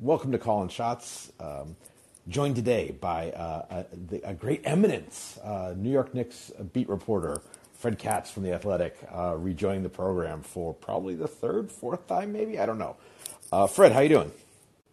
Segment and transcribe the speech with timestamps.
[0.00, 1.30] welcome to Calling Shots.
[1.38, 1.76] Um,
[2.26, 7.42] joined today by uh, a, a, great eminence, uh, New York Knicks beat reporter
[7.74, 12.32] Fred Katz from the Athletic, uh, rejoining the program for probably the third, fourth time,
[12.32, 12.96] maybe I don't know.
[13.52, 14.32] Uh, Fred, how you doing?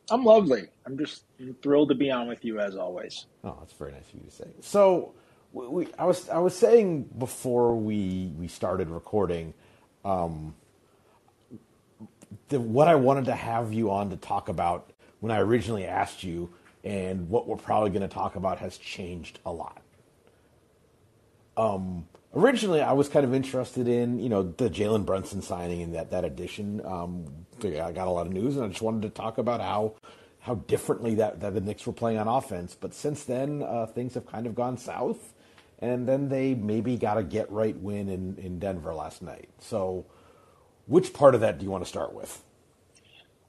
[0.09, 0.67] I'm lovely.
[0.85, 1.23] I'm just
[1.61, 3.25] thrilled to be on with you as always.
[3.43, 4.47] Oh, that's very nice of you to say.
[4.61, 5.13] So,
[5.53, 9.53] we, we I was I was saying before we we started recording.
[10.05, 10.55] Um,
[12.49, 16.23] the, what I wanted to have you on to talk about when I originally asked
[16.23, 16.49] you,
[16.83, 19.81] and what we're probably going to talk about has changed a lot.
[21.57, 25.95] Um, originally, I was kind of interested in you know the Jalen Brunson signing and
[25.95, 26.85] that that addition.
[26.85, 27.25] Um,
[27.63, 29.95] I got a lot of news, and I just wanted to talk about how
[30.39, 32.73] how differently that, that the Knicks were playing on offense.
[32.79, 35.33] But since then, uh, things have kind of gone south,
[35.79, 39.49] and then they maybe got a get right win in in Denver last night.
[39.59, 40.05] So
[40.85, 42.43] which part of that do you want to start with?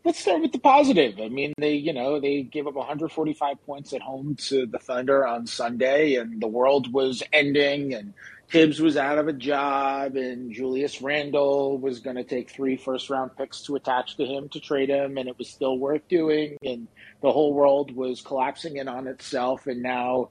[0.09, 1.21] Let's start with the positive.
[1.21, 5.27] I mean, they, you know, they gave up 145 points at home to the Thunder
[5.27, 8.15] on Sunday, and the world was ending, and
[8.49, 13.11] Thibs was out of a job, and Julius Randle was going to take three first
[13.11, 16.57] round picks to attach to him to trade him, and it was still worth doing.
[16.65, 16.89] And
[17.21, 19.67] the whole world was collapsing in on itself.
[19.67, 20.31] And now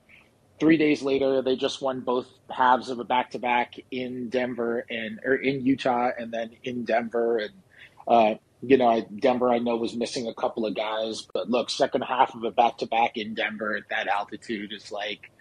[0.59, 4.88] three days later, they just won both halves of a back to back in Denver
[4.89, 7.38] and or in Utah, and then in Denver.
[7.38, 7.53] And
[8.08, 12.02] uh, you know, Denver I know was missing a couple of guys, but look, second
[12.02, 15.31] half of a back to back in Denver at that altitude is like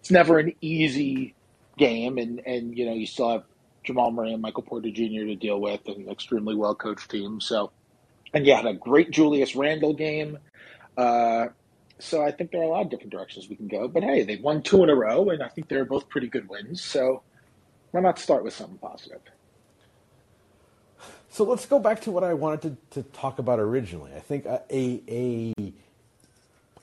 [0.00, 1.34] it's never an easy
[1.76, 3.44] game, and and you know you still have
[3.84, 5.26] Jamal Murray and Michael Porter Jr.
[5.26, 7.40] to deal with, and an extremely well coached team.
[7.40, 7.72] So,
[8.32, 10.38] and you had a great Julius Randle game.
[10.96, 11.48] Uh,
[11.98, 13.86] so I think there are a lot of different directions we can go.
[13.86, 16.48] But hey, they've won two in a row, and I think they're both pretty good
[16.48, 16.82] wins.
[16.82, 17.22] So
[17.90, 19.20] why not start with something positive?
[21.32, 24.12] So let's go back to what I wanted to, to talk about originally.
[24.14, 25.02] I think a, a,
[25.58, 25.72] a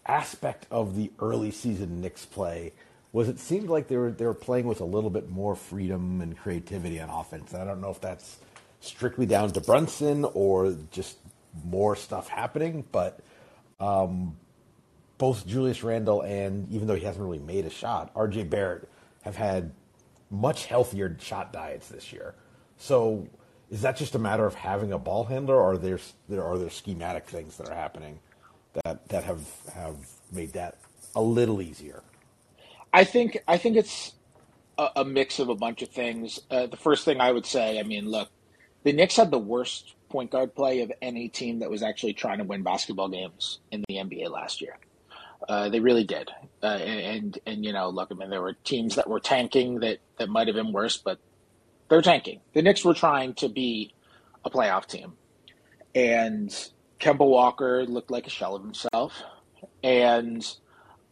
[0.07, 2.73] aspect of the early season Knicks play
[3.11, 6.19] was it seemed like they were they were playing with a little bit more freedom
[6.21, 7.53] and creativity on offense.
[7.53, 8.39] I don't know if that's
[8.81, 11.19] strictly down to Brunson or just
[11.63, 13.19] more stuff happening, but
[13.79, 14.35] um,
[15.19, 18.89] both Julius Randle and even though he hasn't really made a shot, RJ Barrett
[19.21, 19.73] have had
[20.31, 22.33] much healthier shot diets this year.
[22.79, 23.27] So
[23.69, 26.57] is that just a matter of having a ball handler, or are there there are
[26.57, 28.19] there schematic things that are happening
[28.83, 29.95] that that have have
[30.31, 30.77] made that
[31.15, 32.03] a little easier?
[32.93, 34.13] I think I think it's
[34.77, 36.39] a, a mix of a bunch of things.
[36.49, 38.29] Uh, the first thing I would say, I mean, look,
[38.83, 42.39] the Knicks had the worst point guard play of any team that was actually trying
[42.39, 44.77] to win basketball games in the NBA last year.
[45.47, 46.29] Uh, they really did,
[46.63, 49.99] uh, and and you know, look, I mean, there were teams that were tanking that
[50.17, 51.19] that might have been worse, but
[51.89, 52.39] they're tanking.
[52.53, 53.93] The Knicks were trying to be
[54.45, 55.13] a playoff team,
[55.93, 56.49] and
[56.99, 59.13] Kemba Walker looked like a shell of himself,
[59.83, 60.45] and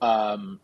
[0.01, 0.59] um,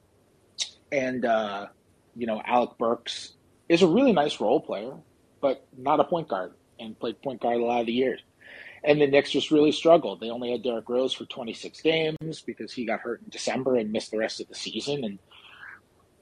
[0.91, 1.68] and uh,
[2.16, 3.34] you know, Alec Burks
[3.68, 4.94] is a really nice role player,
[5.41, 8.22] but not a point guard, and played point guard a lot of the years.
[8.85, 10.19] And the Knicks just really struggled.
[10.19, 13.94] They only had Derrick Rose for 26 games because he got hurt in December and
[13.94, 15.06] missed the rest of the season.
[15.06, 15.19] And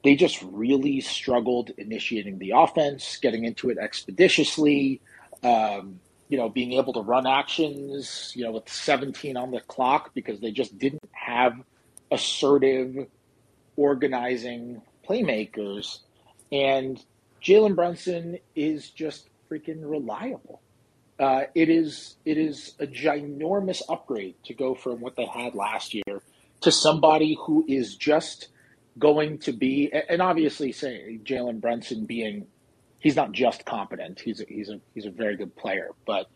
[0.04, 5.00] they just really struggled initiating the offense, getting into it expeditiously,
[5.44, 10.14] um, you know, being able to run actions, you know, with 17 on the clock
[10.14, 11.62] because they just didn't have
[12.10, 13.08] assertive,
[13.76, 16.00] organizing playmakers.
[16.52, 17.04] And
[17.44, 20.62] Jalen Brunson is just freaking reliable.
[21.20, 25.94] Uh, it is it is a ginormous upgrade to go from what they had last
[25.94, 26.22] year
[26.62, 28.48] to somebody who is just
[29.00, 32.46] going to be and obviously say Jalen Brunson being
[33.00, 36.28] he's not just competent he's a, he's a he's a very good player but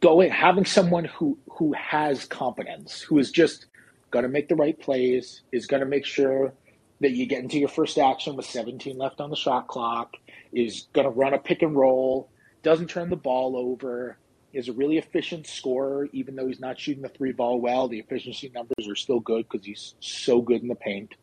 [0.00, 3.66] going having someone who who has competence who is just
[4.10, 6.52] going to make the right plays is going to make sure
[7.00, 10.16] that you get into your first action with 17 left on the shot clock
[10.52, 12.28] is going to run a pick and roll
[12.64, 14.16] doesn't turn the ball over,
[14.52, 17.86] is a really efficient scorer, even though he's not shooting the three ball well.
[17.86, 21.14] The efficiency numbers are still good because he's so good in the paint.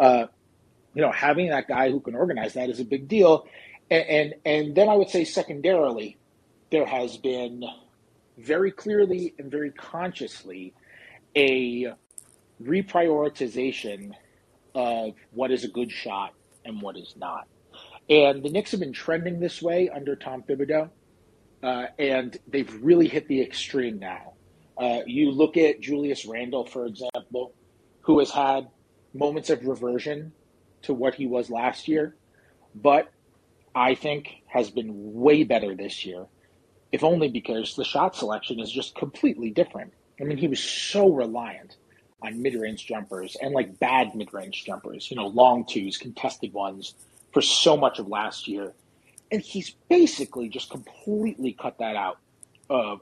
[0.00, 0.26] Uh,
[0.94, 3.46] you know, having that guy who can organize that is a big deal.
[3.90, 6.16] And, and, and then I would say secondarily,
[6.70, 7.64] there has been
[8.38, 10.72] very clearly and very consciously
[11.36, 11.92] a
[12.62, 14.12] reprioritization
[14.74, 16.32] of what is a good shot
[16.64, 17.46] and what is not.
[18.08, 20.90] And the Knicks have been trending this way under Tom Thibodeau,
[21.62, 24.32] uh, and they've really hit the extreme now.
[24.76, 27.52] Uh, you look at Julius Randle, for example,
[28.00, 28.68] who has had
[29.12, 30.32] moments of reversion
[30.82, 32.16] to what he was last year,
[32.74, 33.10] but
[33.74, 36.26] I think has been way better this year,
[36.92, 39.92] if only because the shot selection is just completely different.
[40.20, 41.76] I mean, he was so reliant
[42.22, 46.94] on mid-range jumpers and like bad mid-range jumpers, you know, long twos, contested ones
[47.32, 48.72] for so much of last year.
[49.30, 52.18] And he's basically just completely cut that out
[52.68, 53.00] of,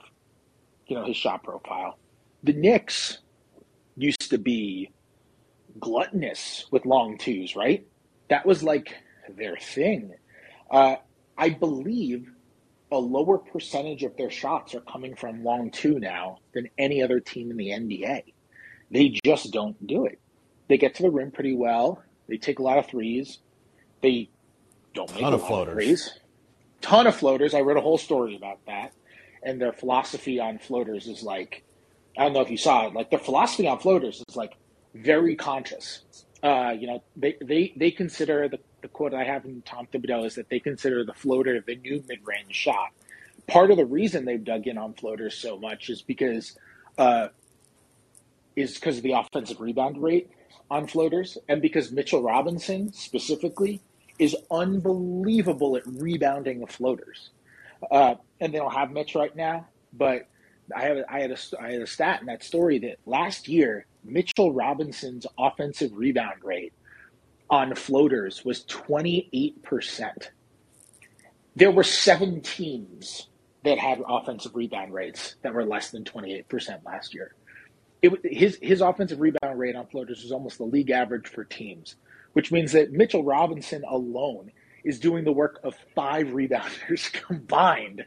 [0.87, 1.99] you know, his shot profile.
[2.43, 3.19] The Knicks
[3.97, 4.91] used to be
[5.79, 7.87] gluttonous with long twos, right?
[8.29, 8.95] That was like
[9.37, 10.15] their thing.
[10.71, 10.97] Uh,
[11.37, 12.31] I believe
[12.91, 17.21] a lower percentage of their shots are coming from long two now than any other
[17.21, 18.23] team in the NBA.
[18.91, 20.19] They just don't do it.
[20.69, 22.03] They get to the rim pretty well.
[22.29, 23.39] They take a lot of threes.
[24.03, 24.31] They
[24.95, 25.73] don't make Ton a of lot floaters.
[25.73, 26.19] of threes.
[26.81, 27.55] Ton of floaters.
[27.55, 28.93] I read a whole story about that.
[29.43, 31.63] And their philosophy on floaters is like,
[32.17, 32.95] I don't know if you saw it.
[32.95, 34.57] Like their philosophy on floaters is like
[35.03, 36.03] very conscious.
[36.43, 40.25] Uh, you know, they, they, they consider the, the quote I have from Tom Thibodeau
[40.27, 42.91] is that they consider the floater the new mid range shot.
[43.47, 46.57] Part of the reason they've dug in on floaters so much is because
[46.99, 47.29] uh,
[48.57, 50.31] is because of the offensive rebound rate
[50.71, 53.81] on floaters, and because Mitchell Robinson specifically
[54.19, 57.31] is unbelievable at rebounding the floaters.
[57.91, 60.29] Uh, and they don't have Mitch right now, but
[60.75, 63.87] I had I had a I had a stat in that story that last year
[64.05, 66.73] Mitchell Robinson's offensive rebound rate
[67.51, 70.29] on floaters was 28%.
[71.57, 73.29] There were seven teams
[73.65, 77.35] that had offensive rebound rates that were less than 28% last year.
[78.01, 81.97] It, his his offensive rebound rate on floaters was almost the league average for teams,
[82.33, 84.53] which means that Mitchell Robinson alone
[84.85, 88.05] is doing the work of five rebounders combined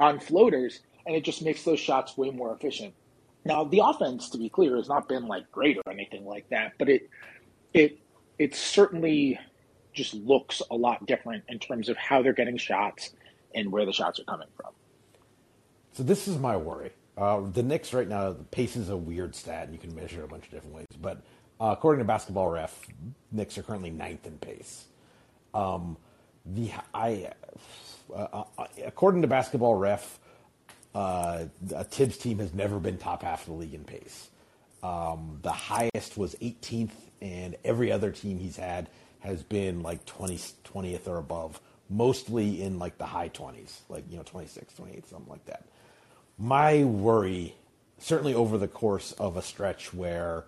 [0.00, 2.94] on floaters, and it just makes those shots way more efficient.
[3.44, 6.72] Now, the offense, to be clear, has not been like great or anything like that,
[6.78, 7.08] but it
[7.72, 7.98] it
[8.38, 9.38] it certainly
[9.92, 13.10] just looks a lot different in terms of how they're getting shots
[13.54, 14.72] and where the shots are coming from.
[15.92, 16.92] So this is my worry.
[17.16, 20.20] Uh, the Knicks right now, the pace is a weird stat, and you can measure
[20.20, 20.86] it a bunch of different ways.
[21.00, 21.22] But
[21.60, 22.86] uh, according to Basketball Ref,
[23.32, 24.84] Knicks are currently ninth in pace.
[25.52, 25.96] Um,
[26.46, 27.32] the I,
[28.14, 30.20] uh, uh, according to Basketball Ref,
[30.94, 31.46] uh,
[31.84, 34.28] Thibs team has never been top half of the league in pace.
[34.82, 38.88] Um, the highest was 18th, and every other team he's had
[39.20, 44.16] has been like 20, 20th or above, mostly in like the high 20s, like, you
[44.16, 45.64] know, 26, 28, something like that.
[46.38, 47.56] My worry,
[47.98, 50.44] certainly over the course of a stretch where,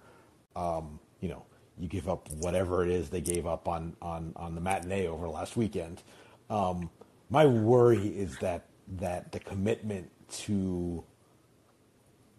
[0.54, 1.44] um, you know,
[1.78, 5.28] you give up whatever it is they gave up on, on, on the matinee over
[5.28, 6.02] last weekend.
[6.48, 6.90] Um,
[7.30, 8.66] my worry is that,
[8.98, 11.04] that the commitment to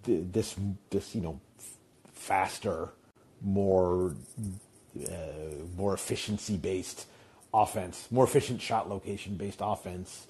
[0.03, 0.55] th- this,
[0.89, 1.39] this, you know,
[2.13, 2.89] faster,
[3.41, 4.15] more
[5.07, 5.11] uh,
[5.77, 7.07] more efficiency based
[7.53, 10.27] offense, more efficient shot location based offense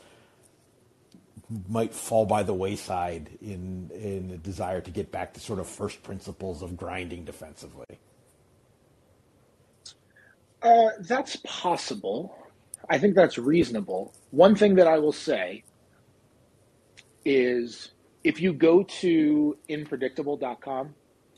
[1.68, 5.68] might fall by the wayside in in a desire to get back to sort of
[5.68, 8.00] first principles of grinding defensively.
[10.62, 12.36] Uh, that's possible.
[12.90, 14.13] I think that's reasonable.
[14.31, 15.63] One thing that I will say
[17.25, 17.91] is
[18.23, 20.95] if you go to inpredictable.com,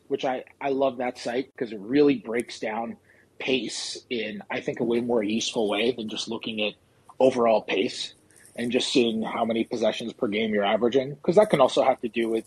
[0.08, 2.98] which I, I love that site because it really breaks down
[3.40, 6.74] pace in, I think, a way more useful way than just looking at
[7.20, 8.14] overall pace
[8.56, 12.00] and just seeing how many possessions per game you're averaging, because that can also have
[12.02, 12.46] to do with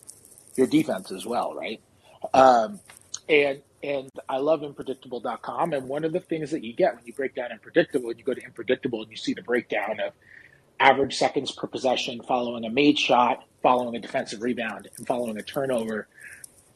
[0.55, 1.81] your defense as well, right?
[2.33, 2.81] Um,
[3.29, 5.73] and and I love inpredictable.com.
[5.73, 8.25] And one of the things that you get when you break down inpredictable, and you
[8.25, 10.13] go to inpredictable and you see the breakdown of
[10.81, 15.43] average seconds per possession following a made shot, following a defensive rebound, and following a
[15.43, 16.09] turnover.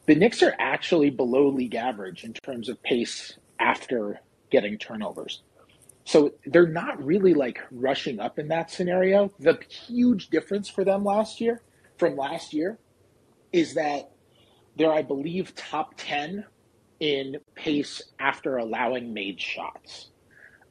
[0.07, 5.41] The Knicks are actually below league average in terms of pace after getting turnovers.
[6.03, 9.31] So they're not really like rushing up in that scenario.
[9.39, 11.61] The huge difference for them last year
[11.97, 12.79] from last year
[13.53, 14.11] is that
[14.75, 16.45] they're, I believe, top 10
[16.99, 20.09] in pace after allowing made shots.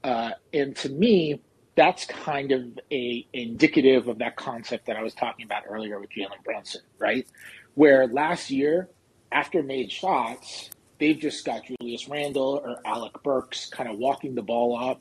[0.03, 1.41] Uh, and to me,
[1.81, 6.11] that's kind of a indicative of that concept that I was talking about earlier with
[6.11, 7.27] Jalen Brunson, right?
[7.75, 8.91] Where last year,
[9.33, 10.69] after made shots,
[10.99, 15.01] they've just got Julius Randle or Alec Burks kind of walking the ball up.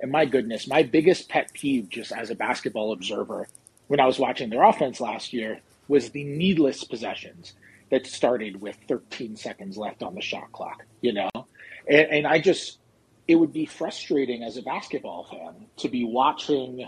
[0.00, 3.48] And my goodness, my biggest pet peeve just as a basketball observer
[3.88, 5.58] when I was watching their offense last year
[5.88, 7.54] was the needless possessions
[7.90, 11.30] that started with 13 seconds left on the shot clock, you know?
[11.88, 12.78] And, and I just,
[13.30, 16.84] it would be frustrating as a basketball fan to be watching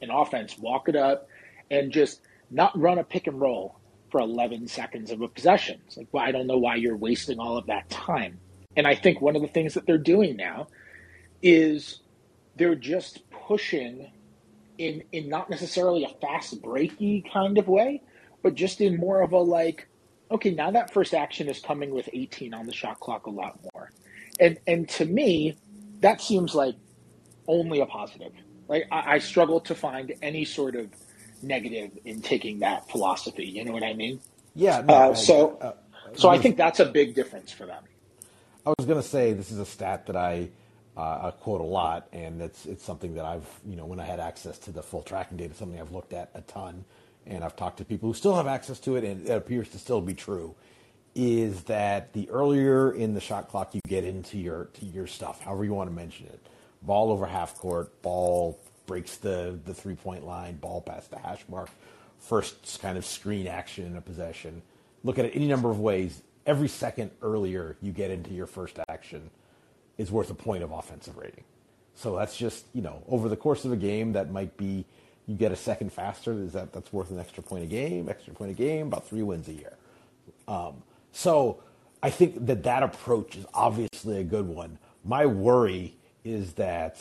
[0.00, 1.28] an offense walk it up
[1.70, 3.78] and just not run a pick and roll
[4.10, 5.80] for 11 seconds of a possession.
[5.86, 8.40] It's like, well, I don't know why you're wasting all of that time.
[8.76, 10.66] And I think one of the things that they're doing now
[11.42, 12.00] is
[12.56, 14.10] they're just pushing
[14.78, 18.02] in in not necessarily a fast breaky kind of way,
[18.42, 19.86] but just in more of a like,
[20.28, 23.60] okay, now that first action is coming with 18 on the shot clock a lot
[23.72, 23.92] more.
[24.40, 25.56] And and to me,
[26.00, 26.76] that seems like
[27.48, 28.32] only a positive.
[28.68, 30.90] Like I, I struggle to find any sort of
[31.42, 33.46] negative in taking that philosophy.
[33.46, 34.20] You know what I mean?
[34.54, 34.82] Yeah.
[34.82, 35.72] No, Uh, I- so uh,
[36.14, 37.84] so I think that's a big difference for them.
[38.66, 40.50] I was going to say this is a stat that I
[40.96, 44.04] uh, I quote a lot, and it's it's something that I've you know when I
[44.04, 46.84] had access to the full tracking data, something I've looked at a ton,
[47.26, 49.78] and I've talked to people who still have access to it, and it appears to
[49.78, 50.54] still be true.
[51.14, 55.42] Is that the earlier in the shot clock you get into your to your stuff,
[55.42, 56.40] however you want to mention it,
[56.80, 61.44] ball over half court, ball breaks the the three point line, ball past the hash
[61.48, 61.68] mark,
[62.18, 64.62] first kind of screen action in a possession.
[65.04, 66.22] Look at it any number of ways.
[66.46, 69.30] Every second earlier you get into your first action
[69.98, 71.44] is worth a point of offensive rating.
[71.94, 74.86] So that's just you know over the course of a game that might be
[75.26, 76.32] you get a second faster.
[76.32, 78.08] Is that that's worth an extra point a game?
[78.08, 79.76] Extra point a game, about three wins a year.
[80.48, 81.62] Um, so
[82.02, 84.78] I think that that approach is obviously a good one.
[85.04, 86.98] My worry is that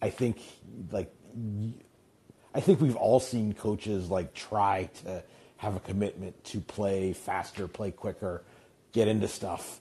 [0.00, 0.38] I think
[0.90, 1.12] like
[2.54, 5.24] I think we've all seen coaches like try to
[5.56, 8.44] have a commitment to play faster, play quicker,
[8.92, 9.80] get into stuff.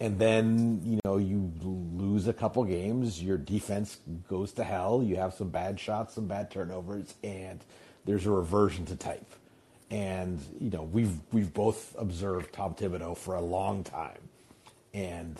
[0.00, 3.98] And then, you know, you lose a couple games, your defense
[4.28, 7.62] goes to hell, you have some bad shots, some bad turnovers, and
[8.06, 9.30] there's a reversion to type.
[9.90, 14.18] And, you know, we've we've both observed Tom Thibodeau for a long time.
[14.94, 15.38] And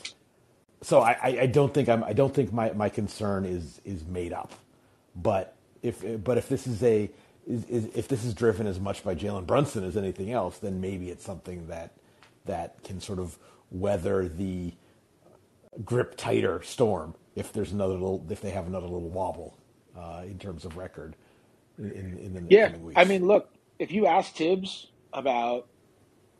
[0.83, 4.33] so I, I- don't think I'm I don't think my, my concern is is made
[4.33, 4.52] up.
[5.16, 7.11] But if but if this is a
[7.47, 10.80] is, is, if this is driven as much by Jalen Brunson as anything else, then
[10.80, 11.92] maybe it's something that
[12.47, 13.38] that can sort of
[13.71, 14.73] weather the
[15.85, 19.57] grip tighter storm if there's another little if they have another little wobble
[19.97, 21.16] uh, in terms of record
[21.78, 22.97] in, in, the Yeah, coming weeks.
[22.97, 23.50] I mean, look,
[23.81, 25.67] if you ask Thibs about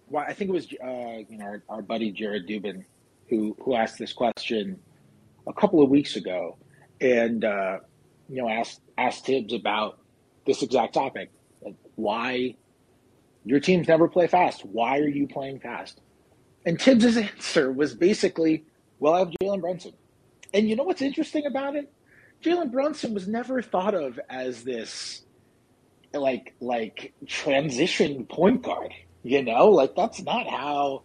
[0.07, 2.85] why, I think it was uh, you know our, our buddy Jared Dubin
[3.29, 4.79] who who asked this question
[5.49, 6.59] a couple of weeks ago,
[7.01, 7.79] and uh,
[8.29, 9.99] you know asked asked Thibs about
[10.47, 11.31] this exact topic,
[11.63, 12.55] like why
[13.45, 14.65] your teams never play fast.
[14.65, 16.01] Why are you playing fast?
[16.67, 18.65] And Thibs' answer was basically,
[18.99, 19.95] "Well, I have Jalen Brunson."
[20.53, 21.91] And you know what's interesting about it?
[22.45, 25.23] Jalen Brunson was never thought of as this
[26.13, 28.93] like like transition point guard.
[29.23, 31.03] You know, like that's not how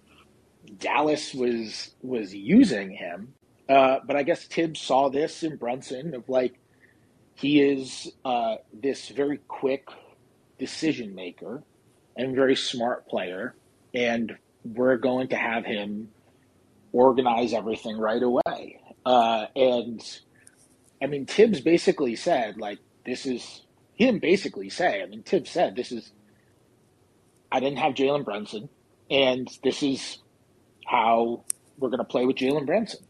[0.79, 3.33] Dallas was was using him.
[3.67, 6.55] Uh, but I guess Thibs saw this in Brunson of like
[7.35, 9.87] he is uh, this very quick
[10.57, 11.63] decision maker
[12.15, 13.55] and very smart player,
[13.93, 16.09] and we're going to have him
[16.93, 18.79] organize everything right away.
[19.05, 20.01] Uh, and
[21.01, 23.64] I mean, Thibs basically said like this is
[23.95, 25.01] he didn't basically say.
[25.01, 26.11] I mean, Thibs said this is
[27.51, 28.69] I didn't have Jalen Brunson,
[29.09, 30.19] and this is
[30.85, 31.43] how
[31.77, 33.01] we're going to play with Jalen Brunson.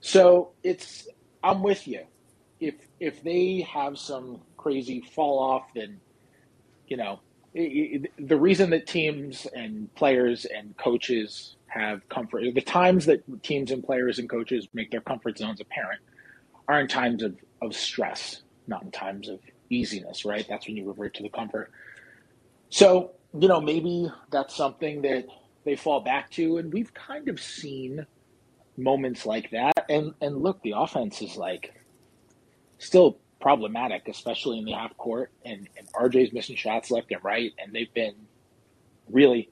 [0.00, 1.08] So it's
[1.42, 2.04] I'm with you.
[2.60, 6.00] If if they have some crazy fall off, then
[6.88, 7.20] you know
[7.56, 13.20] i i the reason that teams and players and coaches have comfort the times that
[13.42, 16.00] teams and players and coaches make their comfort zones apparent
[16.68, 19.38] are in times of, of stress, not in times of
[19.70, 20.46] easiness, right?
[20.48, 21.70] That's when you revert to the comfort.
[22.70, 25.26] So, you know, maybe that's something that
[25.64, 26.58] they fall back to.
[26.58, 28.06] And we've kind of seen
[28.76, 29.86] moments like that.
[29.88, 31.74] And and look, the offense is like
[32.78, 35.30] still problematic, especially in the half court.
[35.44, 37.52] And, and RJ's missing shots left and right.
[37.58, 38.14] And they've been
[39.10, 39.50] really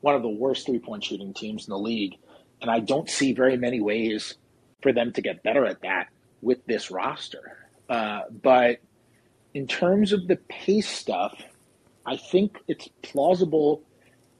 [0.00, 2.16] one of the worst three point shooting teams in the league.
[2.60, 4.34] And I don't see very many ways
[4.82, 6.08] for them to get better at that
[6.40, 7.58] with this roster.
[7.88, 8.78] Uh, but
[9.54, 11.34] in terms of the pace stuff,
[12.06, 13.82] I think it's plausible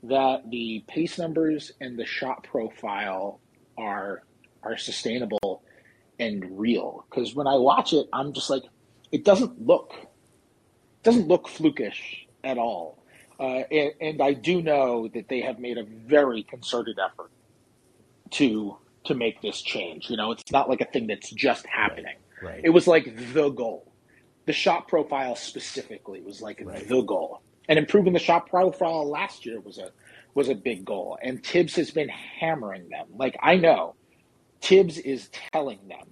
[0.05, 3.41] that the pace numbers and the shot profile
[3.79, 4.23] are
[4.63, 5.63] are sustainable
[6.19, 7.05] and real.
[7.11, 8.63] Because when I watch it, I'm just like,
[9.11, 9.93] it doesn't look
[11.03, 13.03] doesn't look flukish at all.
[13.41, 17.31] Uh, and, and I do know that they have made a very concerted effort
[18.33, 20.11] to to make this change.
[20.11, 22.17] You know, it's not like a thing that's just happening.
[22.41, 22.61] Right.
[22.63, 23.92] It was like the goal.
[24.47, 26.87] The shot profile specifically was like Right.
[26.87, 27.43] the goal.
[27.69, 29.91] And improving the shot profile last year was a
[30.35, 31.19] was a big goal.
[31.23, 33.07] And Thibs has been hammering them.
[33.17, 33.95] Like I know
[34.61, 36.07] Thibs is telling them,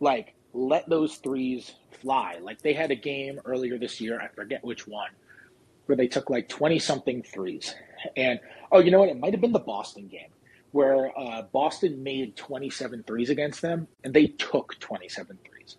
[0.00, 2.38] like, let those threes fly.
[2.40, 5.10] Like they had a game earlier this year, I forget which one,
[5.86, 7.74] where they took like 20 something threes.
[8.16, 8.38] And
[8.70, 9.08] oh, you know what?
[9.08, 10.28] It might have been the Boston game
[10.72, 15.76] where uh, Boston made 27 threes against them and they took 27 threes.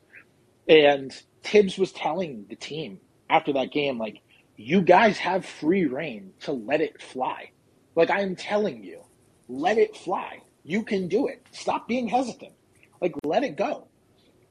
[0.68, 1.14] And
[1.46, 3.00] Thibs was telling the team
[3.30, 4.22] after that game, like,
[4.58, 7.52] you guys have free reign to let it fly.
[7.96, 9.02] Like I'm telling you,
[9.48, 10.42] let it fly.
[10.64, 11.46] You can do it.
[11.52, 12.54] Stop being hesitant.
[13.02, 13.88] Like let it go.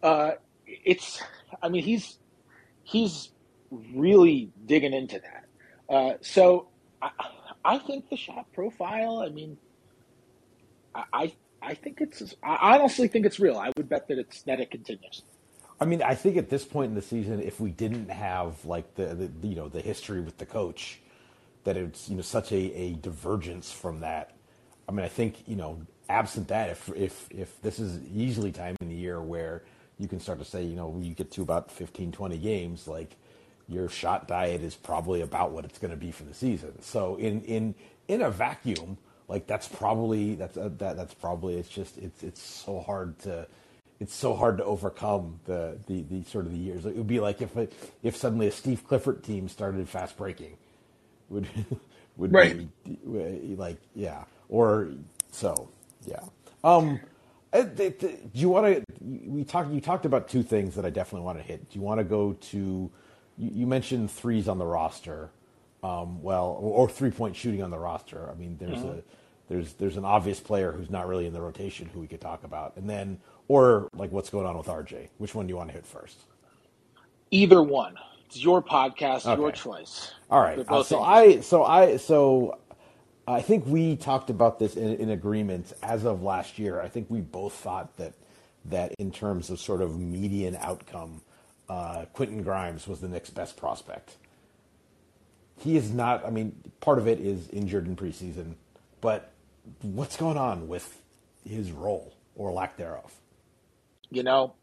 [0.03, 0.33] Uh,
[0.67, 1.23] it's.
[1.63, 2.19] I mean, he's
[2.83, 3.31] he's
[3.95, 5.95] really digging into that.
[5.95, 6.69] Uh, so
[7.03, 7.11] I,
[7.65, 9.25] I think the shot profile.
[9.27, 9.57] I mean,
[10.95, 11.33] I
[11.63, 12.35] I think it's.
[12.43, 13.57] I honestly think it's real.
[13.57, 15.23] I would bet that it's that it continues.
[15.81, 18.95] I mean, I think at this point in the season, if we didn't have like
[18.95, 21.01] the, the you know the history with the coach,
[21.65, 24.33] that it's you know such a, a divergence from that.
[24.89, 28.77] I mean, I think you know, absent that, if if if this is easily time
[28.81, 29.63] in the year where
[29.99, 33.17] you can start to say, you know, you get to about 15, 20 games, like
[33.69, 36.81] your shot diet is probably about what it's going to be for the season.
[36.83, 37.75] So in in
[38.09, 42.43] in a vacuum, like that's probably that's uh, that that's probably it's just it's it's
[42.43, 43.47] so hard to
[44.01, 46.87] it's so hard to overcome the the, the sort of the years.
[46.87, 47.57] It would be like if
[48.03, 50.57] if suddenly a Steve Clifford team started fast breaking,
[51.29, 51.47] would
[52.17, 52.69] would right.
[52.85, 54.91] be like yeah or
[55.31, 55.69] so
[56.07, 56.21] yeah.
[56.63, 57.01] Um,
[57.53, 57.95] uh, do
[58.33, 58.85] you want to?
[59.01, 59.71] We talked.
[59.71, 61.71] You talked about two things that I definitely want to hit.
[61.71, 62.91] Do you want to go to?
[63.37, 65.31] You mentioned threes on the roster.
[65.83, 68.31] Um, well, or, three point shooting on the roster.
[68.31, 68.99] I mean, there's mm-hmm.
[68.99, 69.03] a
[69.49, 72.43] there's there's an obvious player who's not really in the rotation who we could talk
[72.45, 75.09] about, and then or like what's going on with RJ.
[75.19, 76.19] Which one do you want to hit first?
[77.31, 77.97] Either one.
[78.27, 79.41] It's your podcast, okay.
[79.41, 80.13] your choice.
[80.31, 80.59] All right.
[80.69, 82.59] Uh, so I so I so
[83.27, 86.81] I think we talked about this in, in agreement as of last year.
[86.81, 88.15] I think we both thought that
[88.67, 91.21] that in terms of sort of median outcome,
[91.69, 94.17] uh, Quentin Grimes was the next best prospect.
[95.61, 96.27] He is not.
[96.27, 98.55] I mean, part of it is injured in preseason,
[99.01, 99.33] but
[99.83, 101.01] what's going on with
[101.49, 103.15] his role or lack thereof?
[104.15, 104.55] You know,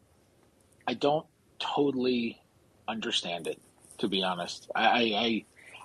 [0.86, 1.26] I don't
[1.58, 2.40] totally
[2.88, 3.60] understand it.
[3.98, 5.44] To be honest, I, I,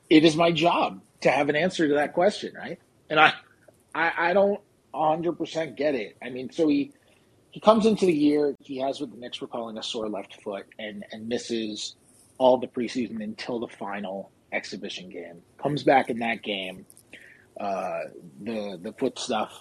[0.09, 2.79] it is my job to have an answer to that question, right?
[3.09, 3.33] And I,
[3.93, 4.59] I, I don't
[4.93, 6.17] 100% get it.
[6.23, 6.93] I mean, so he
[7.51, 10.41] he comes into the year, he has what the Knicks were calling a sore left
[10.43, 11.95] foot, and and misses
[12.37, 15.41] all the preseason until the final exhibition game.
[15.61, 16.85] Comes back in that game,
[17.59, 17.99] uh,
[18.41, 19.51] the the foot stuff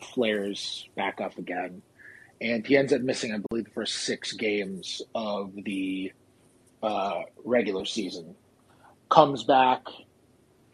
[0.00, 1.82] flares back up again,
[2.40, 6.12] and he ends up missing, I believe, the first six games of the
[6.82, 8.34] uh, regular season.
[9.10, 9.82] Comes back,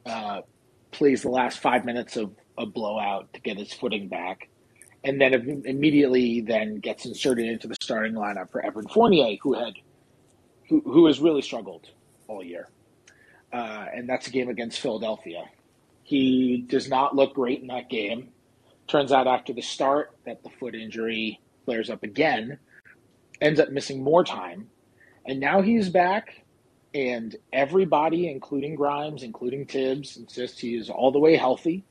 [0.07, 0.43] uh,
[0.91, 4.49] plays the last five minutes of a blowout to get his footing back,
[5.05, 9.75] and then immediately then gets inserted into the starting lineup for Evan Fournier, who had
[10.69, 11.91] who, who has really struggled
[12.29, 12.69] all year,
[13.53, 15.45] uh, and that's a game against Philadelphia.
[16.03, 18.31] He does not look great in that game.
[18.89, 22.59] Turns out after the start that the foot injury flares up again,
[23.41, 24.69] ends up missing more time,
[25.27, 26.45] and now he's back
[26.95, 31.85] and everybody, including Grimes, including Thibs, insists he is all the way healthy.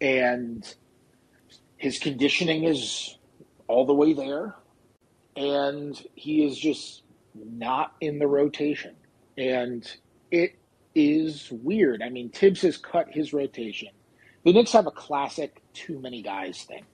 [0.00, 0.66] And
[1.76, 3.16] his conditioning is
[3.68, 4.56] all the way there.
[5.36, 7.02] And he is just
[7.34, 8.96] not in the rotation.
[9.38, 9.88] And
[10.30, 10.58] it
[10.94, 12.02] is weird.
[12.02, 13.88] I mean, Thibs has cut his rotation.
[14.44, 16.84] The Knicks have a classic too many guys thing.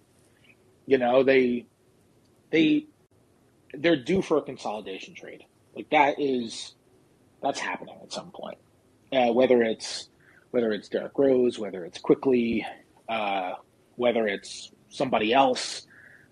[0.88, 1.66] You know, they
[2.50, 2.86] they
[3.74, 5.44] they're due for a consolidation trade.
[5.76, 6.72] Like that is
[7.42, 8.56] that's happening at some point.
[9.12, 10.08] Uh, whether it's
[10.50, 12.66] whether it's Derrick Rose, whether it's Quickley,
[13.06, 13.52] uh,
[13.96, 15.86] whether it's somebody else,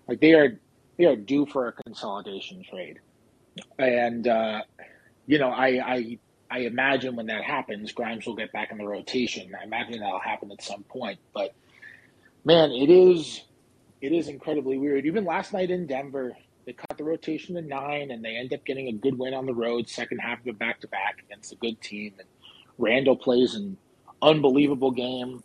[0.07, 0.59] like they are
[0.97, 2.97] they are due for a consolidation trade,
[3.77, 4.63] and uh,
[5.27, 6.17] you know I, I
[6.49, 9.53] I imagine when that happens, Grimes will get back in the rotation.
[9.53, 11.53] I imagine that'll happen at some point, but
[12.43, 13.43] man, it is
[14.01, 15.05] it is incredibly weird.
[15.05, 18.65] Even last night in Denver, they cut the rotation to nine, and they end up
[18.65, 21.53] getting a good win on the road, second half of a back to back against
[21.53, 22.13] a good team.
[22.19, 22.27] And
[22.77, 23.77] Randle plays an
[24.21, 25.43] unbelievable game.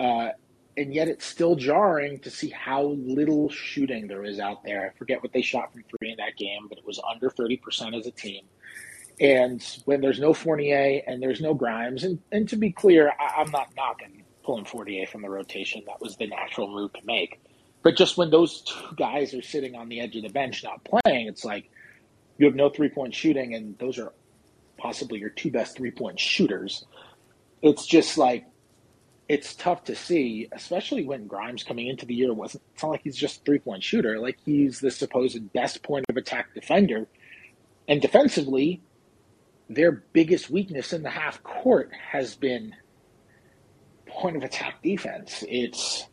[0.00, 0.30] Uh,
[0.76, 4.90] and yet it's still jarring to see how little shooting there is out there.
[4.90, 7.96] I forget what they shot from three in that game, but it was under 30%
[7.98, 8.44] as a team.
[9.20, 13.42] And when there's no Fournier and there's no Grimes, and, and to be clear, I,
[13.42, 15.82] I'm not knocking pulling Fournier from the rotation.
[15.86, 17.40] That was the natural move to make.
[17.84, 20.82] But just when those two guys are sitting on the edge of the bench not
[20.84, 21.70] playing, it's like
[22.38, 24.12] you have no three point shooting, and those are
[24.78, 26.86] possibly your two best three point shooters.
[27.60, 28.46] It's just like
[29.28, 32.64] it's tough to see, especially when Grimes coming into the year wasn't.
[32.72, 34.18] It's not like he's just a three point shooter.
[34.18, 37.06] Like he's the supposed best point of attack defender,
[37.86, 38.80] and defensively,
[39.68, 42.74] their biggest weakness in the half court has been
[44.06, 45.44] point of attack defense.
[45.46, 46.06] It's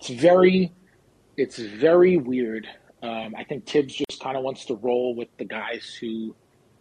[0.00, 0.72] it's very
[1.36, 2.66] it's very weird.
[3.02, 6.34] Um, I think Thibs just kind of wants to roll with the guys who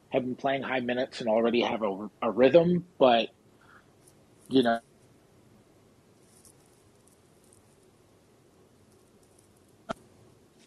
[0.09, 3.29] have been playing high minutes and already have a, a rhythm, but
[4.47, 4.79] you know.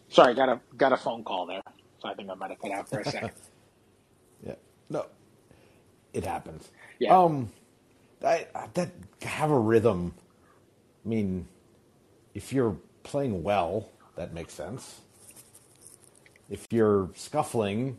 [0.09, 1.61] Sorry, got a got a phone call there,
[1.99, 3.31] so I think I might have cut out for a second.
[4.45, 4.55] yeah,
[4.89, 5.07] no,
[6.13, 6.69] it happens.
[6.99, 7.51] Yeah, um,
[8.23, 8.91] I, that
[9.23, 10.13] have a rhythm.
[11.03, 11.47] I mean,
[12.33, 15.01] if you're playing well, that makes sense.
[16.49, 17.97] If you're scuffling,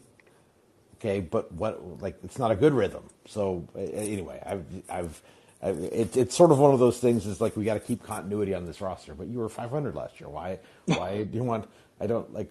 [0.97, 3.05] okay, but what like it's not a good rhythm.
[3.27, 5.23] So anyway, I've I've.
[5.63, 7.27] It, it's sort of one of those things.
[7.27, 9.15] Is like we got to keep continuity on this roster.
[9.15, 10.29] But you were 500 last year.
[10.29, 10.59] Why?
[10.87, 11.69] Why do you want?
[12.01, 12.51] I don't like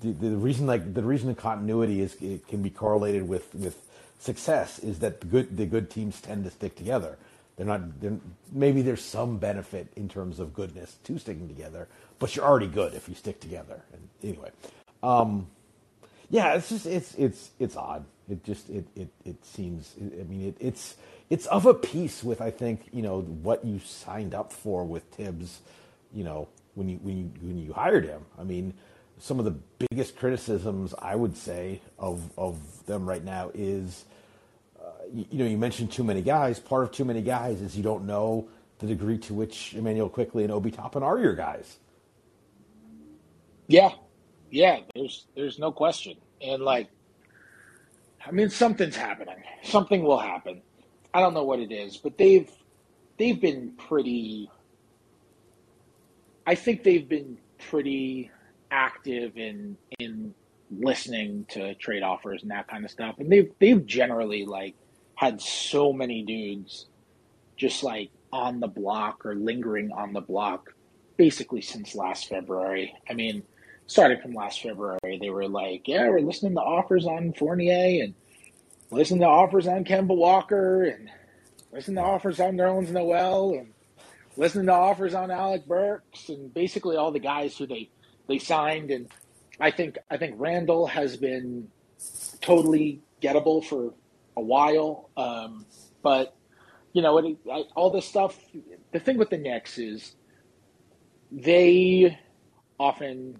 [0.00, 3.86] the, the reason like the reason the continuity is it can be correlated with with
[4.18, 7.18] success is that the good the good teams tend to stick together.
[7.60, 8.00] They're not.
[8.00, 8.16] They're,
[8.50, 12.94] maybe there's some benefit in terms of goodness to sticking together, but you're already good
[12.94, 13.82] if you stick together.
[13.92, 14.48] And anyway,
[15.02, 15.46] um,
[16.30, 18.06] yeah, it's just it's it's it's odd.
[18.30, 19.94] It just it it it seems.
[20.00, 20.96] I mean, it, it's
[21.28, 25.02] it's of a piece with I think you know what you signed up for with
[25.10, 25.60] Thibs.
[26.14, 28.22] You know when you when you when you hired him.
[28.38, 28.72] I mean,
[29.18, 29.56] some of the
[29.90, 34.06] biggest criticisms I would say of of them right now is
[35.14, 36.58] you, know, you mentioned too many guys.
[36.58, 40.42] Part of too many guys is you don't know the degree to which Immanuel Quickley
[40.42, 41.78] and Obi Toppin are your guys.
[43.68, 43.90] Yeah,
[44.50, 44.80] yeah.
[44.94, 46.88] There's there's no question, and like,
[48.26, 49.36] I mean, something's happening.
[49.62, 50.62] Something will happen.
[51.14, 52.50] I don't know what it is, but they've
[53.18, 54.50] they've been pretty.
[56.46, 58.30] I think they've been pretty
[58.70, 60.34] active in in
[60.70, 64.74] listening to trade offers and that kind of stuff, and they've they've generally like
[65.20, 66.86] had so many dudes
[67.54, 70.72] just like on the block or lingering on the block
[71.18, 72.94] basically since last February.
[73.06, 73.42] I mean,
[73.86, 78.14] starting from last February, they were like, yeah, we're listening to offers on Fournier and
[78.90, 81.10] listening to offers on Kemba Walker and
[81.70, 83.74] listening to offers on Nerlens Noel and
[84.38, 87.90] listening to offers on Alec Burks and basically all the guys who they
[88.26, 89.12] they signed and
[89.60, 91.68] I think I think Randle has been
[92.40, 93.92] totally gettable for
[94.36, 95.10] a while.
[95.16, 95.66] Um,
[96.02, 96.36] but
[96.92, 98.36] you know, it, I, all this stuff.
[98.92, 100.14] The thing with the Knicks is
[101.30, 102.18] they
[102.78, 103.38] often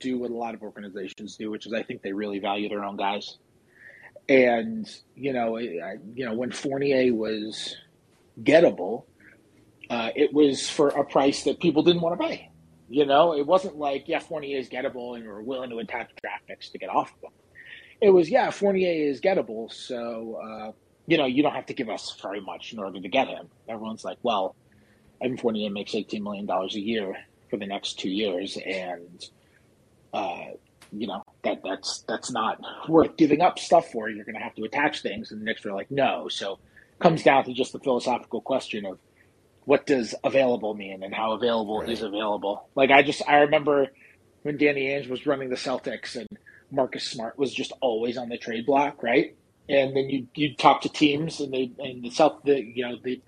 [0.00, 2.84] do what a lot of organizations do, which is I think they really value their
[2.84, 3.38] own guys.
[4.28, 7.76] And you know, I, you know, when Fournier was
[8.42, 9.04] gettable,
[9.90, 12.50] uh, it was for a price that people didn't want to pay.
[12.88, 16.46] You know, it wasn't like, yeah, Fournier is gettable and we're willing to attack draft
[16.46, 17.32] picks to get off of him
[18.00, 20.72] it was yeah, Fournier is gettable, so uh,
[21.06, 23.48] you know you don't have to give us very much in order to get him.
[23.68, 24.54] Everyone's like, well,
[25.20, 27.16] Evan Fournier makes eighteen million dollars a year
[27.50, 29.24] for the next two years, and
[30.12, 30.44] uh,
[30.92, 34.08] you know that that's that's not worth giving up stuff for.
[34.08, 36.28] You're going to have to attach things, and the Knicks are like, no.
[36.28, 38.98] So it comes down to just the philosophical question of
[39.64, 41.88] what does available mean and how available right.
[41.88, 42.68] is available.
[42.74, 43.88] Like I just I remember
[44.42, 46.28] when Danny Ainge was running the Celtics and
[46.70, 49.36] Marcus Smart was just always on the trade block, right?
[49.68, 52.96] And then you you talk to teams and they and the South the you know
[53.02, 53.20] they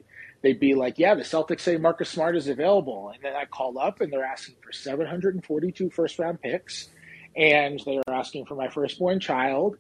[0.43, 3.79] they'd be like, yeah, the Celtics say Marcus Smart is available, and then I call
[3.79, 6.89] up and they're asking for 742 first round picks,
[7.37, 9.77] and they are asking for my firstborn child,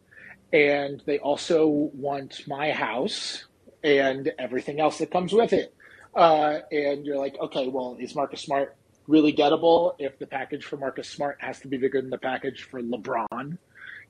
[0.52, 3.44] and they also want my house
[3.84, 5.74] and everything else that comes with it.
[6.14, 8.76] Uh, and you're like, okay, well, is Marcus Smart
[9.08, 12.62] really gettable if the package for Marcus Smart has to be bigger than the package
[12.62, 13.58] for LeBron.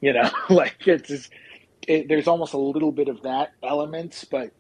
[0.00, 1.32] You know, like it's just,
[1.86, 4.52] it, there's almost a little bit of that element, but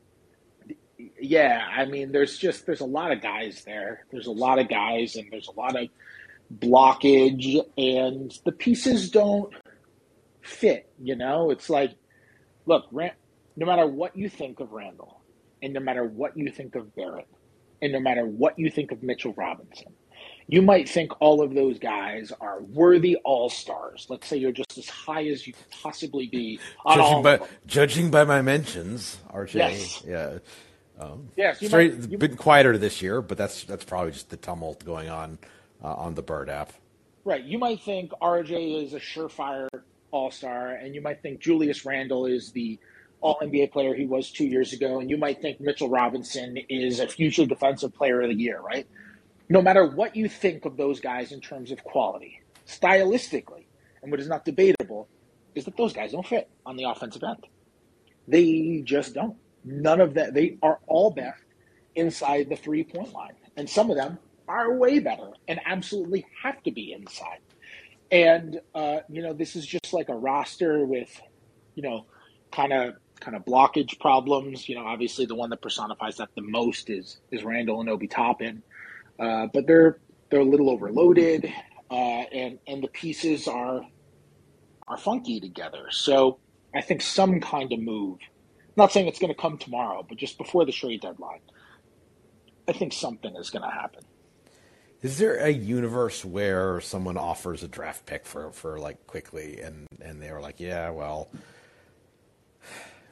[1.20, 4.06] yeah, I mean, there's just there's a lot of guys there.
[4.10, 5.88] There's a lot of guys, and there's a lot of
[6.56, 9.52] blockage, and the pieces don't
[10.42, 10.90] fit.
[11.00, 11.92] You know, it's like,
[12.66, 13.12] look, Rand,
[13.56, 15.20] no matter what you think of Randle,
[15.62, 17.28] and no matter what you think of Barrett,
[17.82, 19.92] and no matter what you think of Mitchell Robinson,
[20.48, 24.06] you might think all of those guys are worthy all stars.
[24.08, 28.10] Let's say you're just as high as you could possibly be on judging by judging
[28.10, 29.54] by my mentions, RJ.
[29.54, 30.02] Yes.
[30.06, 30.38] Yeah.
[30.98, 34.36] Um, yes, straight, might, you, been quieter this year, but that's that's probably just the
[34.36, 35.38] tumult going on
[35.84, 36.72] uh, on the Bird app.
[37.24, 37.44] Right.
[37.44, 39.68] You might think RJ is a surefire
[40.10, 42.78] all star, and you might think Julius Randle is the
[43.20, 47.00] all NBA player he was two years ago, and you might think Mitchell Robinson is
[47.00, 48.86] a future defensive player of the year, right?
[49.48, 53.64] No matter what you think of those guys in terms of quality, stylistically,
[54.02, 55.08] and what is not debatable,
[55.54, 57.46] is that those guys don't fit on the offensive end.
[58.26, 59.36] They just don't.
[59.64, 60.34] None of that.
[60.34, 61.42] They are all best
[61.94, 63.32] inside the three point line.
[63.56, 67.40] And some of them are way better and absolutely have to be inside.
[68.10, 71.20] And, uh, you know, this is just like a roster with,
[71.74, 72.06] you know,
[72.52, 74.68] kind of kind of blockage problems.
[74.68, 78.06] You know, obviously the one that personifies that the most is is Randle and Obi
[78.06, 78.62] Toppin.
[79.18, 79.98] Uh, but they're
[80.30, 81.52] they're a little overloaded.
[81.90, 83.82] uh, and and the pieces are
[84.86, 85.86] are funky together.
[85.90, 86.38] So
[86.74, 88.18] I think some kind of move.
[88.22, 91.40] I'm not saying it's going to come tomorrow, but just before the trade deadline,
[92.68, 94.04] I think something is going to happen.
[95.02, 99.86] Is there a universe where someone offers a draft pick for, for like Quickley, and,
[100.00, 101.30] and they were like, yeah, well,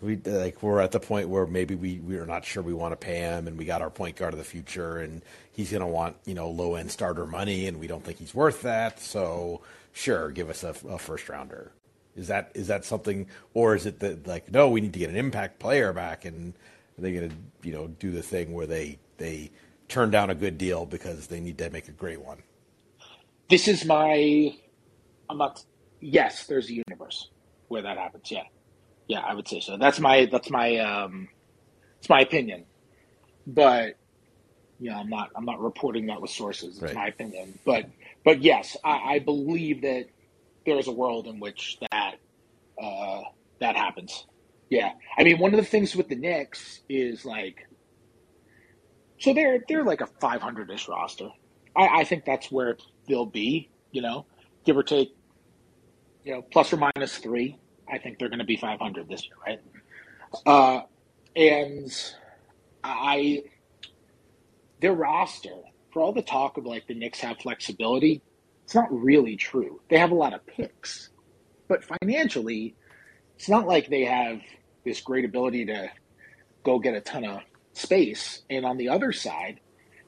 [0.00, 2.96] we like we're at the point where maybe we we're not sure we want to
[2.96, 5.86] pay him, and we got our point guard of the future, and he's going to
[5.86, 9.00] want you know low end starter money, and we don't think he's worth that.
[9.00, 11.72] So sure, give us a, a first rounder.
[12.14, 15.10] Is that is that something, or is it that like no, we need to get
[15.10, 16.54] an impact player back, and
[16.98, 19.50] they're going to you know do the thing where they they
[19.88, 22.38] turn down a good deal because they need to make a great one.
[23.48, 24.54] This is my.
[25.30, 25.64] I'm not.
[26.00, 27.30] Yes, there's a universe
[27.68, 28.30] where that happens.
[28.30, 28.42] Yeah,
[29.08, 29.76] yeah, I would say so.
[29.76, 30.26] That's my.
[30.26, 30.78] That's my.
[30.78, 31.28] Um,
[31.98, 32.64] it's my opinion,
[33.46, 33.96] but
[34.78, 35.30] you know, I'm not.
[35.36, 36.74] I'm not reporting that with sources.
[36.74, 36.94] It's right.
[36.94, 37.88] my opinion, but
[38.24, 40.06] but yes, I, I believe that
[40.64, 42.16] there is a world in which that
[42.82, 43.22] uh,
[43.60, 44.26] that happens.
[44.68, 47.66] Yeah, I mean, one of the things with the Knicks is like
[49.18, 51.30] so they're they're like a 500 ish roster.
[51.76, 52.76] I, I think that's where
[53.08, 53.70] they'll be.
[53.92, 54.26] You know,
[54.64, 55.14] give or take.
[56.24, 57.58] You know, plus or minus three.
[57.90, 59.60] I think they're going to be 500 this year, right?
[60.44, 60.82] Uh,
[61.34, 61.92] and
[62.82, 63.44] I
[64.80, 65.54] their roster
[65.92, 68.20] for all the talk of like the Knicks have flexibility,
[68.64, 69.80] it's not really true.
[69.88, 71.08] They have a lot of picks,
[71.68, 72.74] but financially,
[73.36, 74.40] it's not like they have
[74.84, 75.90] this great ability to
[76.64, 77.40] go get a ton of
[77.72, 78.42] space.
[78.50, 79.60] And on the other side,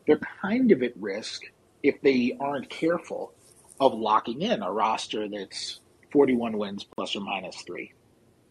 [0.06, 1.42] they're kind of at risk
[1.82, 3.32] if they aren't careful
[3.80, 5.80] of locking in a roster that's
[6.12, 7.92] 41 wins plus or minus three.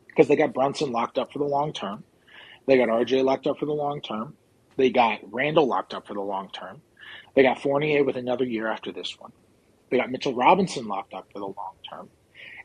[0.08, 2.04] Because they got Brunson locked up for the long term.
[2.66, 4.36] They got RJ locked up for the long term.
[4.76, 6.82] They got Randle locked up for the long term.
[7.36, 9.32] They got Fournier with another year after this one.
[9.90, 12.10] They got Mitchell Robinson locked up for the long term.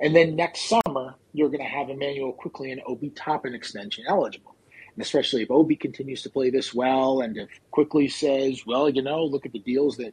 [0.01, 4.57] And then next summer, you're going to have Immanuel Quickley and Obi Toppin extension eligible.
[4.95, 9.03] And especially if Obi continues to play this well, and if Quickley says, well, you
[9.03, 10.13] know, look at the deals that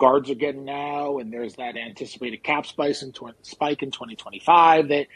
[0.00, 5.06] guards are getting now, and there's that anticipated cap spike in, spike in 2025 that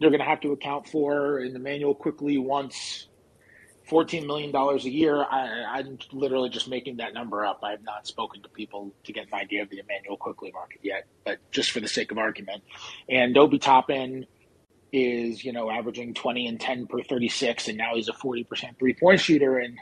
[0.00, 3.08] they're going to have to account for, and Immanuel Quickley wants
[3.90, 5.24] $14 million a year.
[5.24, 7.60] I, am literally just making that number up.
[7.64, 10.80] I have not spoken to people to get an idea of the Immanuel Quickley market
[10.82, 12.62] yet, but just for the sake of argument.
[13.08, 14.24] And Obi Toppin
[14.92, 18.94] is, you know, averaging 20 and 10 per 36, and now he's a 40% three
[18.94, 19.78] point shooter, and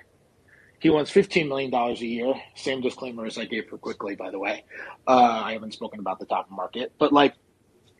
[0.78, 2.34] he wants $15 million a year.
[2.54, 4.64] Same disclaimer as I gave for Quickley, by the way.
[5.06, 7.34] Uh, I haven't spoken about the Toppin market, but like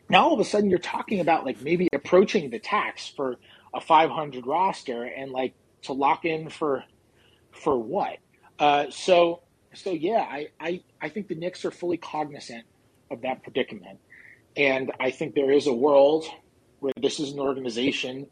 [0.09, 3.37] now all of a sudden you're talking about like maybe approaching the tax for
[3.73, 6.83] a 500 roster and like to lock in for
[7.51, 8.17] for what?
[8.59, 9.41] Uh, so
[9.73, 12.65] so yeah, I, I I think the Knicks are fully cognizant
[13.11, 13.99] of that predicament,
[14.55, 16.25] and I think there is a world
[16.79, 18.27] where this is an organization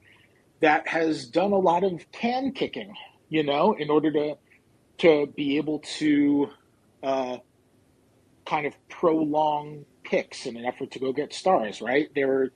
[0.61, 2.93] that has done a lot of can kicking,
[3.29, 4.37] you know, in order to
[4.99, 6.49] to be able to
[7.03, 7.37] uh,
[8.45, 11.81] kind of prolong picks in an effort to go get stars.
[11.81, 12.09] Right?
[12.13, 12.51] They were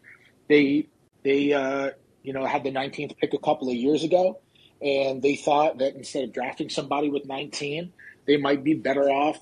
[0.48, 0.88] they
[1.24, 1.92] they uh,
[2.24, 4.40] you know had the 19th pick a couple of years ago,
[4.82, 7.92] and they thought that instead of drafting somebody with 19,
[8.26, 9.38] they might be better off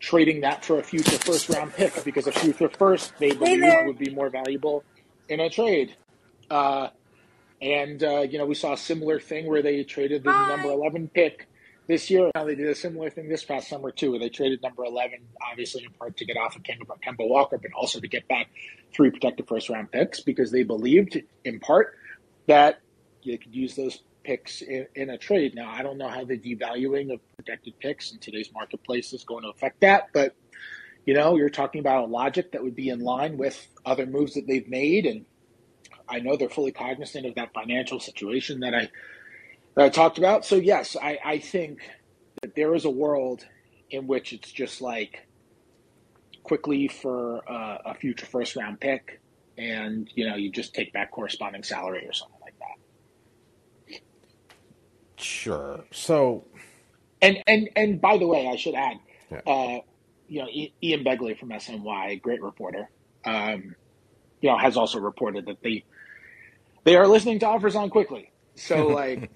[0.00, 3.98] trading that for a future first round pick because a future first they believe would
[3.98, 4.84] be more valuable
[5.28, 5.94] in a trade.
[6.50, 6.88] Uh,
[7.60, 10.48] and, uh, you know, we saw a similar thing where they traded the Hi.
[10.48, 11.48] number 11 pick
[11.88, 12.30] this year.
[12.34, 15.18] Now they did a similar thing this past summer, too, where they traded number 11,
[15.50, 18.48] obviously in part to get off of Kemba, Kemba Walker, but also to get back
[18.92, 21.96] three protected first round picks because they believed, in part,
[22.46, 22.80] that
[23.24, 25.54] they could use those picks in, in, a trade.
[25.54, 29.42] Now, I don't know how the devaluing of protected picks in today's marketplace is going
[29.42, 30.34] to affect that, but
[31.06, 34.34] you know, you're talking about a logic that would be in line with other moves
[34.34, 35.24] that they've made, and
[36.08, 38.88] I know they're fully cognizant of that financial situation that I
[39.74, 40.44] that I talked about.
[40.44, 41.80] So yes, I, I think
[42.42, 43.44] that there is a world
[43.90, 45.26] in which it's just like
[46.42, 49.20] Quickley for uh, a future first round pick,
[49.56, 54.00] and you know you just take back corresponding salary or something like that.
[55.22, 55.84] Sure.
[55.92, 56.46] So,
[57.20, 58.96] and and and by the way, I should add,
[59.30, 59.40] yeah.
[59.46, 59.80] uh,
[60.28, 60.48] you know,
[60.82, 62.88] Ian Begley from SNY, great reporter,
[63.24, 63.74] um,
[64.40, 65.84] you know, has also reported that they
[66.88, 68.30] they are listening to offers on Quickley.
[68.54, 69.30] So like,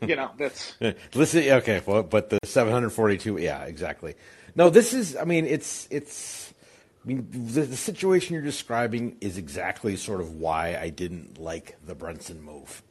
[0.00, 0.74] you know, that's
[1.14, 1.44] listen.
[1.44, 4.14] Okay, well, but the 742, yeah, exactly.
[4.54, 5.14] No, this is.
[5.16, 6.54] I mean, it's it's.
[7.04, 11.76] I mean, the, the situation you're describing is exactly sort of why I didn't like
[11.86, 12.82] the Brunson move.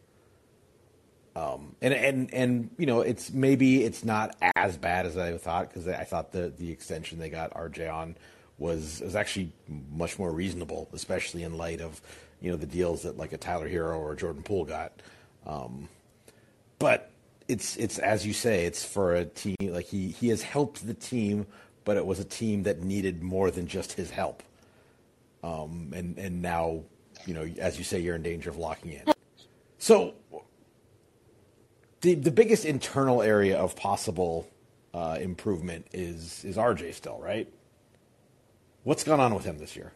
[1.35, 5.69] Um, and and and you know, it's maybe it's not as bad as I thought
[5.69, 8.17] because I thought the the extension they got RJ on
[8.57, 12.01] was was actually much more reasonable, especially in light of
[12.41, 14.93] you know the deals that like a Tyler Herro or Jordan Poole got.
[15.45, 15.89] Um,
[16.77, 17.11] but
[17.47, 20.93] it's it's as you say, it's for a team like he he has helped the
[20.93, 21.47] team,
[21.83, 24.43] but it was a team that needed more than just his help.
[25.43, 26.83] Um, and and now
[27.25, 29.13] you know as you say, you're in danger of locking in.
[29.77, 30.13] So
[32.01, 34.47] the the biggest internal area of possible
[34.93, 37.51] uh, improvement is is RJ still right.
[38.83, 39.91] What's gone on with him this year?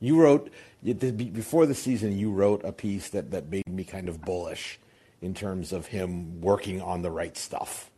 [0.00, 0.50] You wrote
[0.94, 2.18] before the season.
[2.18, 4.78] You wrote a piece that that made me kind of bullish
[5.20, 7.90] in terms of him working on the right stuff.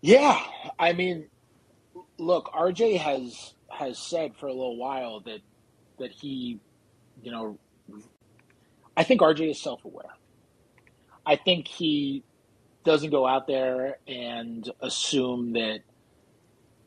[0.00, 0.40] Yeah,
[0.78, 1.26] I mean,
[2.18, 5.40] look, RJ has has said for a little while that
[5.98, 6.60] that he,
[7.22, 7.58] you know,
[8.96, 10.16] I think RJ is self aware.
[11.24, 12.22] I think he
[12.84, 15.80] doesn't go out there and assume that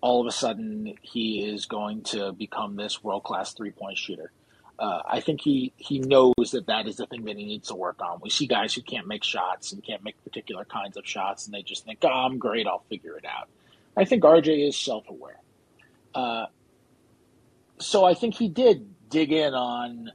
[0.01, 4.31] all of a sudden he is going to become this world class three point shooter.
[4.77, 7.75] Uh, I think he he knows that that is the thing that he needs to
[7.75, 8.19] work on.
[8.21, 11.53] We see guys who can't make shots and can't make particular kinds of shots, and
[11.53, 13.49] they just think, "Oh, I'm great, I'll figure it out."
[13.97, 15.39] I think RJ is self aware,
[16.15, 16.45] uh,
[17.79, 20.11] so I think he did dig in on,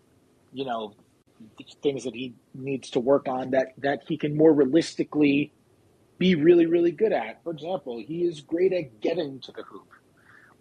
[0.52, 0.94] you know,
[1.82, 5.52] things that he needs to work on that that he can more realistically
[6.18, 7.42] be really really good at.
[7.44, 9.88] For example, he is great at getting to the hoop.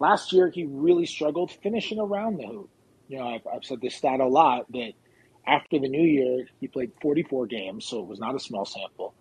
[0.00, 2.70] Last year, he really struggled finishing around the hoop
[3.08, 4.92] you know, I've, I've said this stat a lot that
[5.46, 9.14] after the new year, he played 44 games, so it was not a small sample.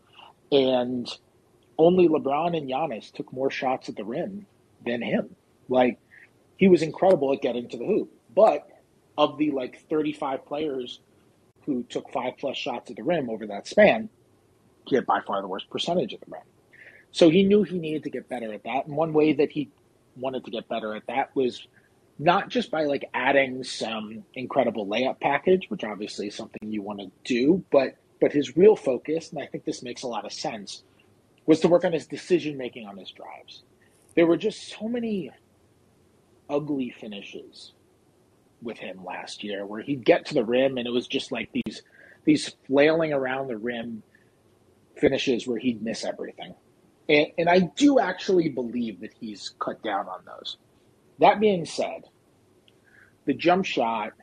[0.52, 1.08] And
[1.78, 4.46] only LeBron and Giannis took more shots at the rim
[4.86, 5.36] than him.
[5.68, 6.00] Like,
[6.58, 8.14] he was incredible at getting to the hoop.
[8.34, 8.68] But
[9.18, 11.00] of the like 35 players
[11.66, 14.10] who took five plus shots at the rim over that span,
[14.86, 16.42] he had by far the worst percentage of the rim.
[17.12, 18.88] So he knew he needed to get better at that.
[18.88, 19.70] And one way that he
[20.16, 21.68] wanted to get better at that was
[22.20, 27.00] not just by like adding some incredible layup package, which obviously is something you want
[27.00, 30.32] to do, but but his real focus, and I think this makes a lot of
[30.32, 30.84] sense,
[31.46, 33.64] was to work on his decision making on his drives.
[34.16, 35.30] There were just so many
[36.50, 37.74] ugly finishes
[38.62, 41.50] with him last year where he'd get to the rim and it was just like
[41.52, 41.82] these
[42.24, 44.04] these flailing around the rim
[44.98, 46.56] finishes where he'd miss everything.
[47.10, 50.58] And, and I do actually believe that he's cut down on those.
[51.20, 52.04] That being said,
[53.26, 54.14] the jump shot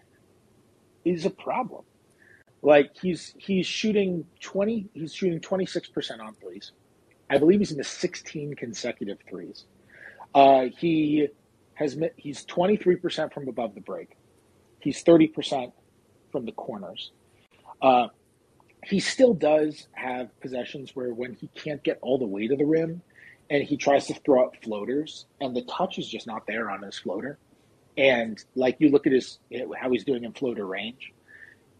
[1.05, 1.85] is a problem.
[2.63, 6.73] Like he's he's shooting twenty he's shooting twenty six percent on threes.
[7.31, 9.65] I believe he's the sixteen consecutive threes.
[10.35, 11.29] Uh, he
[11.75, 14.17] has he's twenty three percent from above the break.
[14.81, 15.73] He's thirty percent
[16.31, 17.13] from the corners.
[17.81, 18.09] Uh,
[18.85, 22.65] he still does have possessions where when he can't get all the way to the
[22.65, 23.03] rim,
[23.51, 26.83] and he tries to throw up floaters, and the touch is just not there on
[26.83, 27.39] his floater.
[27.99, 29.39] And like you look at his
[29.79, 31.13] how he's doing in floater range,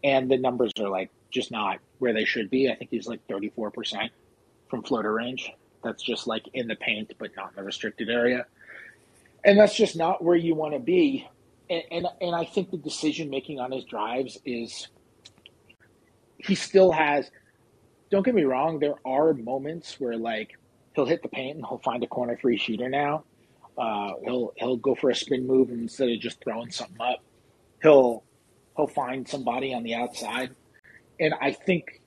[0.03, 2.69] and the numbers are like just not where they should be.
[2.69, 4.09] I think he's like 34%
[4.69, 5.51] from floater range.
[5.83, 8.45] That's just like in the paint, but not in the restricted area.
[9.43, 11.27] And that's just not where you want to be.
[11.69, 14.89] And, and, and I think the decision making on his drives is
[16.43, 17.29] he still has.
[18.09, 18.79] Don't get me wrong.
[18.79, 20.57] There are moments where like
[20.95, 23.23] he'll hit the paint and he'll find a corner three shooter now.
[23.77, 27.19] Uh, he'll he'll go for a spin move instead of just throwing something up.
[27.81, 28.23] He'll
[28.75, 30.55] he'll find somebody on the outside,
[31.19, 32.01] and I think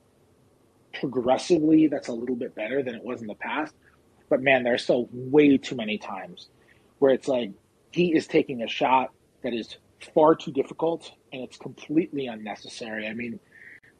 [0.92, 3.74] progressively that's a little bit better than it was in the past.
[4.28, 6.48] But man, there's still way too many times
[6.98, 7.50] where it's like
[7.92, 9.10] he is taking a shot
[9.42, 9.76] that is
[10.14, 13.06] far too difficult and it's completely unnecessary.
[13.06, 13.38] I mean,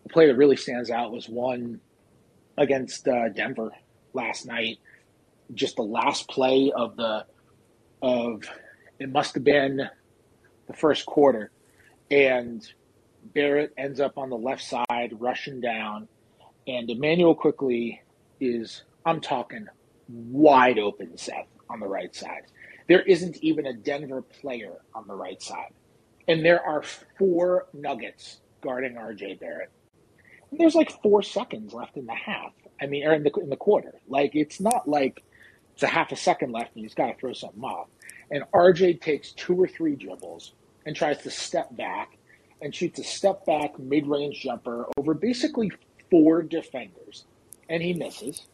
[0.05, 1.81] the play that really stands out was one
[2.57, 3.73] against uh, Denver
[4.13, 4.79] last night.
[5.53, 7.27] Just the last play of the
[8.01, 8.43] of
[8.99, 9.89] it must have been
[10.67, 11.51] the first quarter,
[12.11, 12.67] and
[13.35, 16.09] Barrett ends up on the left side rushing down,
[16.67, 18.03] and Immanuel Quickley
[18.41, 19.67] is I'm talking
[20.09, 22.43] wide open Seth on the right side.
[22.89, 25.73] There isn't even a Denver player on the right side.
[26.29, 26.83] And there are
[27.19, 29.71] four Nuggets guarding RJ Barrett.
[30.55, 32.53] And there's like four seconds left in the half.
[32.81, 33.95] I mean, or in the in the quarter.
[34.07, 35.25] Like it's not like
[35.73, 37.89] it's a half a second left and he's got to throw something off.
[38.31, 40.53] And RJ takes two or three dribbles
[40.87, 42.17] and tries to step back
[42.63, 45.73] and shoots a step back mid range jumper over basically
[46.09, 47.25] four defenders,
[47.69, 48.47] and he misses.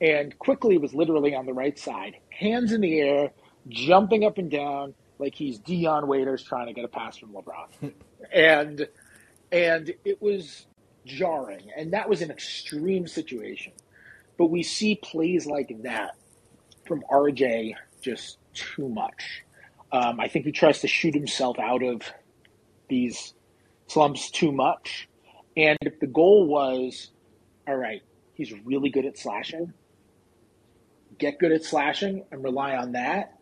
[0.00, 3.30] And Quickley was literally on the right side, hands in the air,
[3.68, 7.92] jumping up and down like he's Dion Waiters trying to get a pass from LeBron.
[8.32, 8.88] and
[9.52, 10.66] and it was
[11.04, 11.70] jarring.
[11.76, 13.72] And that was an extreme situation.
[14.36, 16.16] But we see plays like that
[16.86, 19.44] from RJ just too much.
[19.92, 22.02] Um, I think he tries to shoot himself out of
[22.88, 23.34] these
[23.86, 25.08] slumps too much.
[25.56, 27.08] And if the goal was,
[27.66, 28.02] all right,
[28.34, 29.72] he's really good at slashing,
[31.18, 33.38] get good at slashing and rely on that,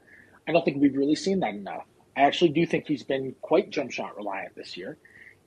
[0.46, 1.84] I don't think we've really seen that enough.
[2.16, 4.98] I actually do think he's been quite jump shot reliant this year,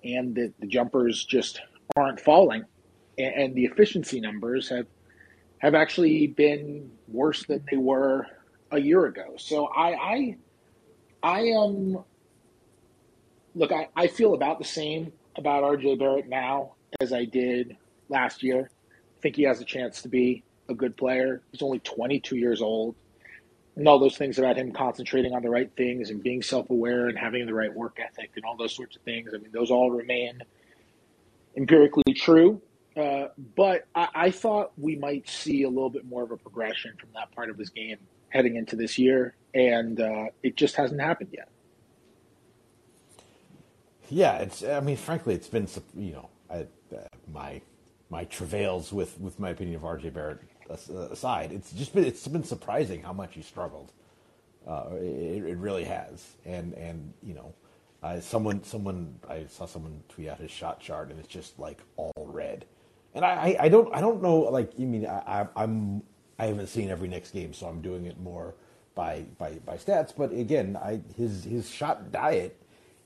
[0.03, 1.59] and the, the jumpers just
[1.96, 2.64] aren't falling,
[3.18, 4.88] and, the efficiency numbers have
[5.60, 8.26] have actually been worse than they were
[8.72, 9.36] a year ago.
[9.38, 10.38] So I I,
[11.24, 12.04] I am um,
[13.56, 17.78] look I, I feel about the same about RJ Barrett now as I did
[18.10, 18.70] last year.
[18.72, 21.42] I think he has a chance to be a good player.
[21.52, 22.96] He's only 22 years old.
[23.76, 27.08] And all those things about him concentrating on the right things and being self aware
[27.08, 29.32] and having the right work ethic and all those sorts of things.
[29.34, 30.42] I mean, those all remain
[31.56, 32.62] empirically true.
[32.95, 36.93] Uh, but I, I, thought we might see a little bit more of a progression
[36.99, 37.97] from that part of his game
[38.28, 41.47] heading into this year, and uh, it just hasn't happened yet.
[44.10, 44.62] Yeah, it's.
[44.62, 47.62] I mean, frankly, it's been you know I, uh, my
[48.10, 50.10] my travails with with my opinion of R.J.
[50.10, 50.39] Barrett
[50.70, 51.54] aside.
[51.54, 53.93] It's just been it's been surprising how much he struggled.
[54.68, 57.54] Uh, it, it really has, and and you know
[58.04, 61.82] uh, someone, someone, I saw someone tweet out his shot chart, and it's just like
[61.97, 62.66] all red.
[63.14, 64.39] And I, I, don't, I don't know.
[64.39, 66.04] Like, you mean I, I'm,
[66.39, 68.56] I haven't seen every Knicks game, so I'm doing it more
[68.95, 70.14] by by by stats.
[70.16, 72.60] But again, I his his shot diet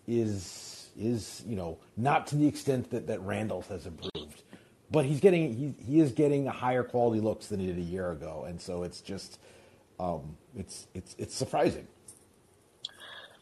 [0.08, 4.43] is is you know not to the extent that that Randle's has improved,
[4.91, 8.12] but he's getting he he is getting higher quality looks than he did a year
[8.12, 9.39] ago, and so it's just
[10.00, 11.88] um, it's it's it's surprising.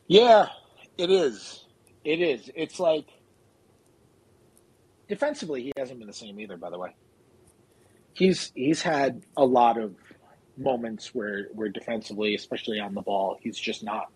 [0.08, 0.50] Yeah,
[0.98, 1.66] it is.
[2.04, 2.50] It is.
[2.56, 3.08] It's like
[5.08, 6.58] defensively, he hasn't been the same either.
[6.58, 6.96] By the way,
[8.14, 9.96] he's he's had a lot of
[10.58, 14.12] moments where where defensively, especially on the ball, he's just not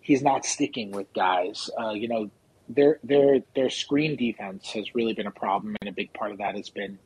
[0.00, 1.70] he's not sticking with guys.
[1.78, 2.30] Uh, you know,
[2.68, 6.38] their their their screen defense has really been a problem, and a big part of
[6.38, 6.98] that has been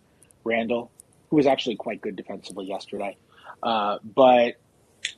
[0.45, 0.91] Randle,
[1.31, 3.17] who was actually quite good defensively yesterday.
[3.63, 4.55] Uh, but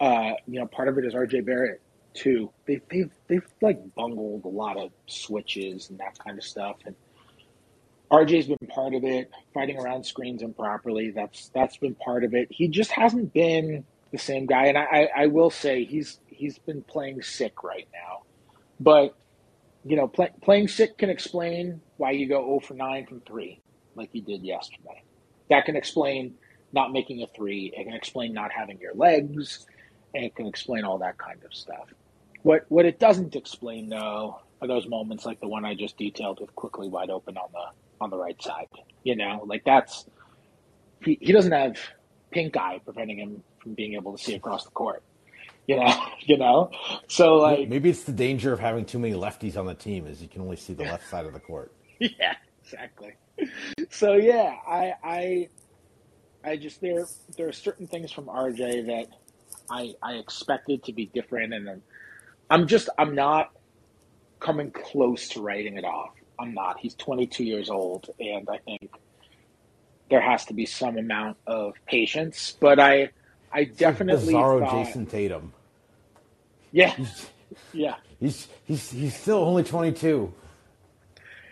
[0.00, 1.40] uh, you know, part of it is R.J.
[1.40, 1.80] Barrett
[2.14, 2.50] too.
[2.66, 6.76] They've they've they've like bungled a lot of switches and that kind of stuff.
[6.86, 6.94] And
[8.10, 11.10] RJ's been part of it, fighting around screens improperly.
[11.10, 12.48] That's that's been part of it.
[12.50, 14.66] He just hasn't been the same guy.
[14.66, 18.22] And I, I will say he's he's been playing sick right now.
[18.80, 19.14] But
[19.84, 23.60] you know, play, playing sick can explain why you go 0 for 9 from three,
[23.94, 25.02] like you did yesterday.
[25.48, 26.34] That can explain
[26.72, 27.72] not making a three.
[27.76, 29.66] It can explain not having your legs.
[30.14, 31.88] And it can explain all that kind of stuff.
[32.42, 36.40] What what it doesn't explain though are those moments like the one I just detailed
[36.40, 37.64] with Quickley wide open on the
[38.00, 38.68] on the right side.
[39.04, 40.06] You know, like that's
[41.04, 41.76] he, he doesn't have
[42.30, 45.02] pink eye preventing him from being able to see across the court.
[45.66, 46.70] You know, you know.
[47.08, 50.22] So like maybe it's the danger of having too many lefties on the team is
[50.22, 51.72] you can only see the left side of the court.
[52.02, 52.34] Yeah,
[52.64, 53.12] exactly.
[53.90, 55.48] So yeah, I I
[56.42, 57.04] I just there
[57.36, 59.08] there are certain things from RJ that
[59.68, 61.82] I I expected to be different and
[62.50, 63.52] I'm just I'm not
[64.40, 66.10] coming close to writing it off.
[66.38, 66.78] I'm not.
[66.80, 68.90] He's 22 years old, and I think
[70.10, 72.56] there has to be some amount of patience.
[72.58, 73.10] But I,
[73.52, 75.52] I definitely Bizarro thought, Jayson Tatum.
[76.72, 76.96] Yeah,
[77.72, 77.96] yeah.
[78.18, 80.32] He's he's he's still only 22.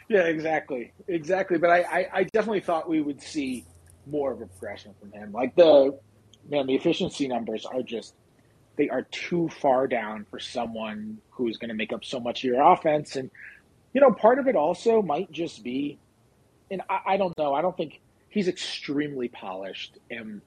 [0.08, 1.58] Yeah, exactly, exactly.
[1.58, 3.66] But I, I, I definitely thought we would see
[4.06, 5.32] more of a progression from him.
[5.32, 5.98] Like the
[6.50, 8.14] man, the efficiency numbers are just
[8.78, 12.44] they are too far down for someone who's going to make up so much of
[12.44, 13.16] your offense.
[13.16, 13.30] And,
[13.92, 15.98] you know, part of it also might just be,
[16.70, 18.00] and I, I don't know, I don't think
[18.30, 20.40] he's extremely polished and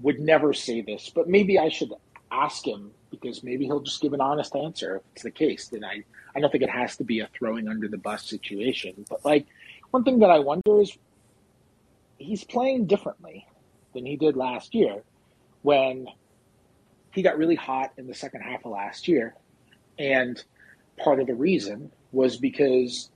[0.00, 1.92] would never say this, but maybe I should
[2.30, 5.68] ask him because maybe he'll just give an honest answer if it's the case.
[5.68, 9.04] Then I, I don't think it has to be a throwing under the bus situation.
[9.10, 9.46] But like
[9.90, 10.96] one thing that I wonder is
[12.18, 13.46] he's playing differently
[13.92, 15.02] than he did last year
[15.62, 16.06] when
[17.12, 19.34] he got really hot in the second half of last year.
[19.98, 20.42] And
[20.98, 23.10] part of the reason was because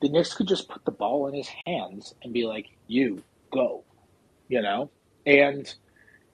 [0.00, 3.84] the Knicks could just put the ball in his hands and be like, you go,
[4.48, 4.90] you know?
[5.26, 5.72] And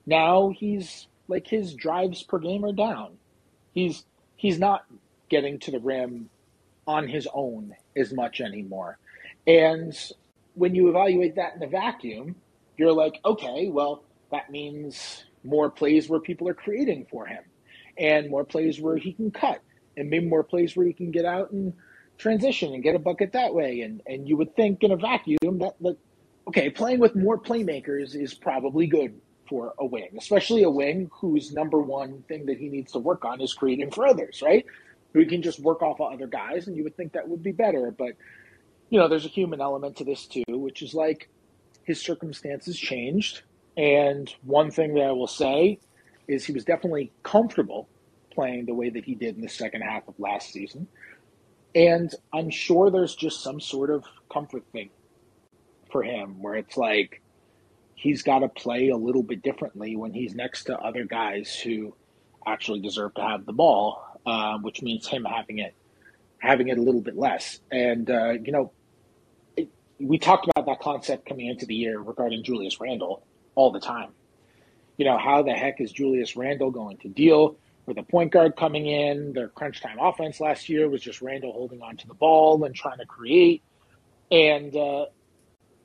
[0.07, 3.17] now he's like his drives per game are down.
[3.73, 4.05] He's
[4.37, 4.85] he's not
[5.31, 6.29] getting to the rim
[6.87, 8.99] on his own as much anymore.
[9.47, 9.97] And
[10.55, 12.37] when you evaluate that in a vacuum,
[12.77, 17.43] you're like, okay, well, that means more plays where people are creating for him,
[17.99, 19.61] and more plays where he can cut,
[19.97, 21.73] and maybe more plays where he can get out and
[22.19, 23.81] transition and get a bucket that way.
[23.81, 25.97] And and you would think in a vacuum that
[26.49, 31.53] okay, playing with more playmakers is probably good for a wing, especially a wing whose
[31.53, 34.65] number one thing that he needs to work on is creating for others, right?
[35.13, 37.53] Who can just work off of other guys, and you would think that would be
[37.53, 37.91] better.
[37.91, 38.17] But,
[38.91, 41.29] you know, there's a human element to this too, which is like
[41.85, 43.43] his circumstances changed.
[43.77, 45.79] And one thing that I will say
[46.29, 47.89] is he was definitely comfortable
[48.31, 50.87] playing the way that he did in the second half of last season.
[51.75, 54.91] And I'm sure there's just some sort of comfort thing
[55.91, 57.21] for him where it's like
[57.95, 61.95] he's got to play a little bit differently when he's next to other guys who
[62.47, 65.75] actually deserve to have the ball, uh, which means him having it
[66.39, 67.61] having it a little bit less.
[67.73, 68.73] And uh, you know,
[69.57, 69.69] it,
[69.99, 73.25] we talked about that concept coming into the year regarding Julius Randle
[73.55, 74.11] all the time.
[74.97, 78.57] You know, how the heck is Julius Randle going to deal with a point guard
[78.57, 79.33] coming in?
[79.33, 82.75] Their crunch time offense last year was just Randle holding on to the ball and
[82.75, 83.63] trying to create.
[84.31, 85.07] And uh,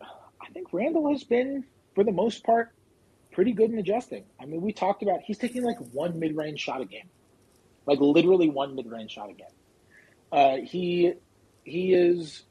[0.01, 1.63] I think Randle has been,
[1.95, 2.71] for the most part,
[3.31, 4.23] pretty good in adjusting.
[4.39, 7.09] I mean, we talked about he's taking like one mid range shot a game,
[7.85, 9.47] like literally one mid range shot a game.
[10.31, 11.13] Uh, he
[11.63, 12.43] he is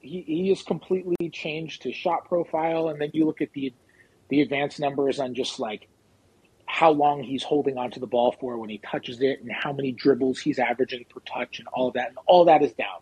[0.00, 3.72] he he has completely changed his shot profile, and then you look at the
[4.30, 5.88] the advanced numbers on just like
[6.66, 9.92] how long he's holding onto the ball for when he touches it, and how many
[9.92, 13.00] dribbles he's averaging per touch, and all of that, and all that is down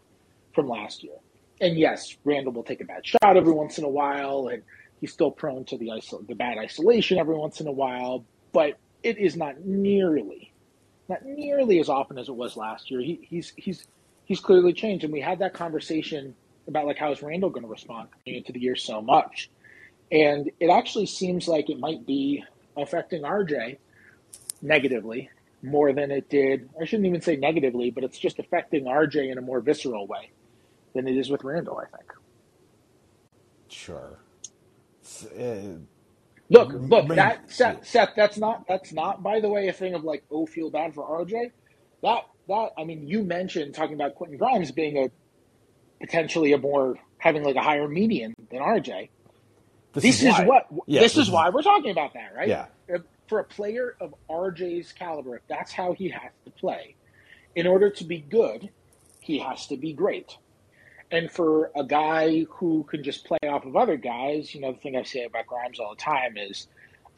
[0.55, 1.15] from last year
[1.61, 4.63] and yes, Randle will take a bad shot every once in a while, and
[5.01, 5.91] he's still prone to the
[6.27, 8.25] the bad isolation every once in a while.
[8.53, 10.53] But it is not nearly,
[11.09, 13.01] not nearly as often as it was last year.
[13.01, 13.87] He, he's he's
[14.25, 16.35] he's clearly changed, and we had that conversation
[16.67, 19.51] about like how is Randle going to respond into the year so much,
[20.11, 22.45] and it actually seems like it might be
[22.77, 23.79] affecting RJ
[24.63, 25.31] negatively
[25.63, 26.69] more than it did.
[26.81, 30.31] I shouldn't even say negatively, but it's just affecting RJ in a more visceral way
[30.95, 32.13] than it is with Randle, I think.
[33.69, 34.19] Sure.
[35.39, 35.79] Uh,
[36.49, 40.05] look, look, that Seth, Seth, that's not that's not by the way a thing of
[40.05, 41.51] like oh feel bad for RJ.
[42.03, 45.11] That that I mean you mentioned talking about Quentin Grimes being a
[46.01, 49.09] potentially a more having like a higher median than RJ.
[49.95, 52.33] This, this is, is what yeah, this, this is, is why we're talking about that,
[52.37, 52.49] right?
[52.49, 52.67] Yeah.
[53.27, 56.95] For a player of RJ's caliber, if that's how he has to play,
[57.55, 58.71] in order to be good,
[59.21, 60.37] he has to be great.
[61.11, 64.79] And for a guy who can just play off of other guys, you know, the
[64.79, 66.67] thing I say about Grimes all the time is,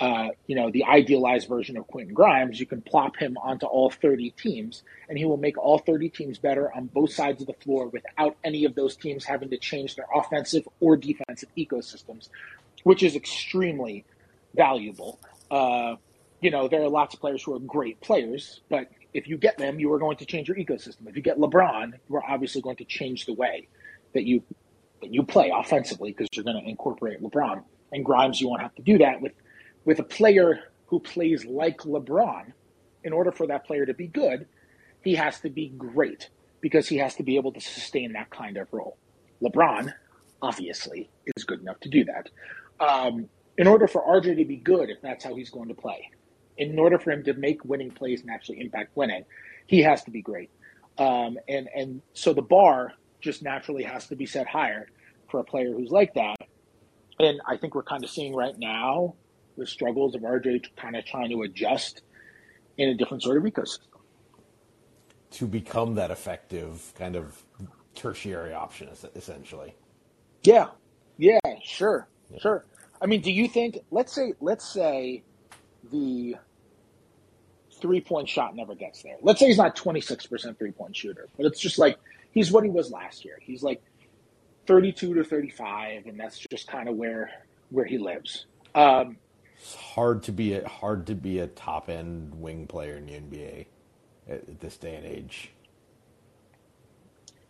[0.00, 3.90] uh, you know, the idealized version of Quentin Grimes, you can plop him onto all
[3.90, 7.52] 30 teams, and he will make all 30 teams better on both sides of the
[7.52, 12.30] floor without any of those teams having to change their offensive or defensive ecosystems,
[12.84, 14.04] which is extremely
[14.54, 15.20] valuable.
[15.50, 15.96] Uh,
[16.40, 19.58] you know, there are lots of players who are great players, but if you get
[19.58, 21.06] them, you are going to change your ecosystem.
[21.08, 23.68] If you get LeBron, you're obviously going to change the way
[24.14, 24.42] that you
[25.02, 27.62] that you play offensively because you're going to incorporate LeBron
[27.92, 28.40] and Grimes.
[28.40, 29.32] You won't have to do that with
[29.84, 32.52] with a player who plays like LeBron.
[33.02, 34.46] In order for that player to be good,
[35.02, 36.28] he has to be great
[36.60, 38.98] because he has to be able to sustain that kind of role.
[39.42, 39.92] LeBron,
[40.42, 42.28] obviously, is good enough to do that.
[42.80, 43.28] Um,
[43.58, 46.10] in order for RJ to be good, if that's how he's going to play,
[46.56, 49.24] in order for him to make winning plays and actually impact winning,
[49.66, 50.50] he has to be great.
[50.98, 54.88] Um, and and so the bar just naturally has to be set higher
[55.30, 56.36] for a player who's like that.
[57.18, 59.14] And I think we're kind of seeing right now
[59.56, 62.02] the struggles of RJ kind of trying to adjust
[62.78, 63.86] in a different sort of ecosystem.
[65.32, 67.42] To become that effective kind of
[67.94, 69.74] tertiary option, essentially.
[70.42, 70.68] Yeah.
[71.18, 72.08] Yeah, sure.
[72.30, 72.38] Yeah.
[72.40, 72.64] Sure.
[73.00, 75.22] I mean, do you think, let's say, let's say
[75.90, 76.36] the
[77.80, 79.16] three point shot never gets there.
[79.22, 81.98] Let's say he's not 26% three point shooter, but it's just like
[82.32, 83.38] he's what he was last year.
[83.40, 83.82] He's like
[84.66, 87.30] 32 to 35, and that's just kind of where
[87.70, 88.46] where he lives.
[88.74, 89.16] Um,
[89.56, 93.12] it's hard to be a hard to be a top end wing player in the
[93.12, 93.66] NBA
[94.28, 95.52] at, at this day and age.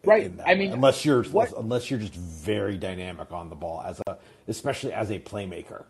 [0.05, 0.33] Right.
[0.47, 4.17] I mean, unless you're what, unless you're just very dynamic on the ball as a
[4.49, 5.85] especially as a playmaker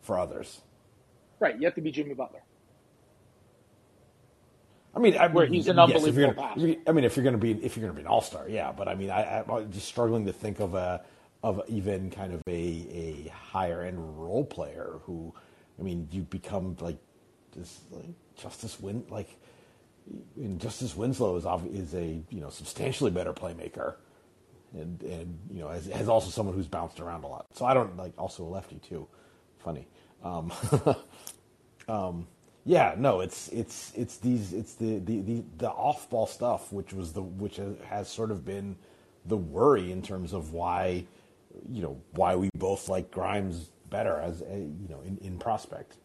[0.00, 0.62] for others.
[1.38, 1.56] Right.
[1.58, 2.40] You have to be Jimmy Butler.
[4.94, 7.38] I mean, I, where he's an unbelievable yes, gonna, I mean, if you're going to
[7.38, 8.72] be if you're going to be an all star, yeah.
[8.72, 11.02] But I mean, I, am just struggling to think of a
[11.42, 15.34] of even kind of a a higher end role player who,
[15.78, 16.96] I mean, you become like
[17.54, 18.06] this like
[18.36, 19.38] Justice Win like.
[20.36, 23.94] And Justice Winslow is is a you know substantially better playmaker,
[24.72, 27.46] and and you know has, has also someone who's bounced around a lot.
[27.54, 29.08] So I don't like also a lefty too.
[29.58, 29.88] Funny.
[30.22, 30.52] Um,
[31.88, 32.26] um,
[32.64, 36.92] yeah, no, it's it's it's these it's the the the, the off ball stuff, which
[36.92, 38.76] was the which has sort of been
[39.24, 41.04] the worry in terms of why
[41.70, 45.96] you know why we both like Grimes better as a, you know in, in prospect.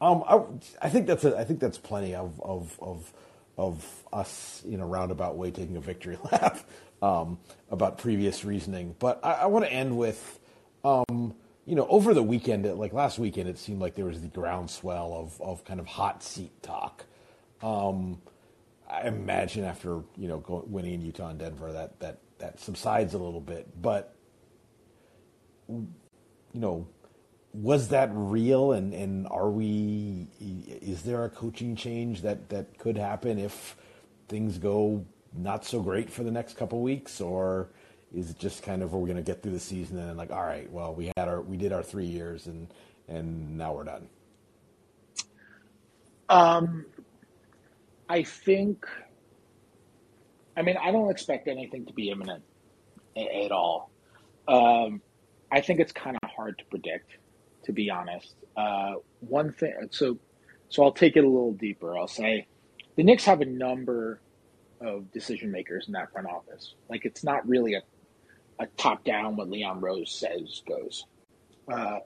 [0.00, 0.42] Um, I,
[0.86, 3.12] I think that's a, I think that's plenty of of of
[3.56, 6.58] of us in a roundabout way taking a victory lap
[7.02, 7.38] um,
[7.70, 8.94] about previous reasoning.
[8.98, 10.38] But I, I want to end with,
[10.84, 11.34] um,
[11.64, 15.12] you know, over the weekend, like last weekend, it seemed like there was the groundswell
[15.14, 17.04] of of kind of hot seat talk.
[17.62, 18.20] Um,
[18.88, 23.14] I imagine after you know going, winning in Utah and Denver, that that that subsides
[23.14, 23.66] a little bit.
[23.80, 24.14] But
[25.68, 25.88] you
[26.54, 26.86] know,
[27.62, 28.72] was that real?
[28.72, 30.28] And and are we?
[30.40, 33.76] Is there a coaching change that that could happen if
[34.28, 35.04] things go
[35.34, 37.68] not so great for the next couple weeks, or
[38.14, 40.44] is it just kind of we're going to get through the season and like, all
[40.44, 42.68] right, well, we had our we did our three years and
[43.08, 44.08] and now we're done.
[46.28, 46.86] Um,
[48.08, 48.86] I think.
[50.58, 52.42] I mean, I don't expect anything to be imminent
[53.14, 53.90] at all.
[54.48, 55.02] Um,
[55.52, 57.18] I think it's kind of hard to predict,
[57.66, 58.34] to be honest.
[58.56, 60.18] Uh, one thing, so
[60.68, 61.96] so I'll take it a little deeper.
[61.96, 62.46] I'll say
[62.96, 64.22] the Knicks have a number
[64.80, 66.74] of decision makers in that front office.
[66.88, 67.82] Like it's not really a
[68.58, 71.04] a top down what Leon Rose says goes.
[71.70, 71.98] Uh,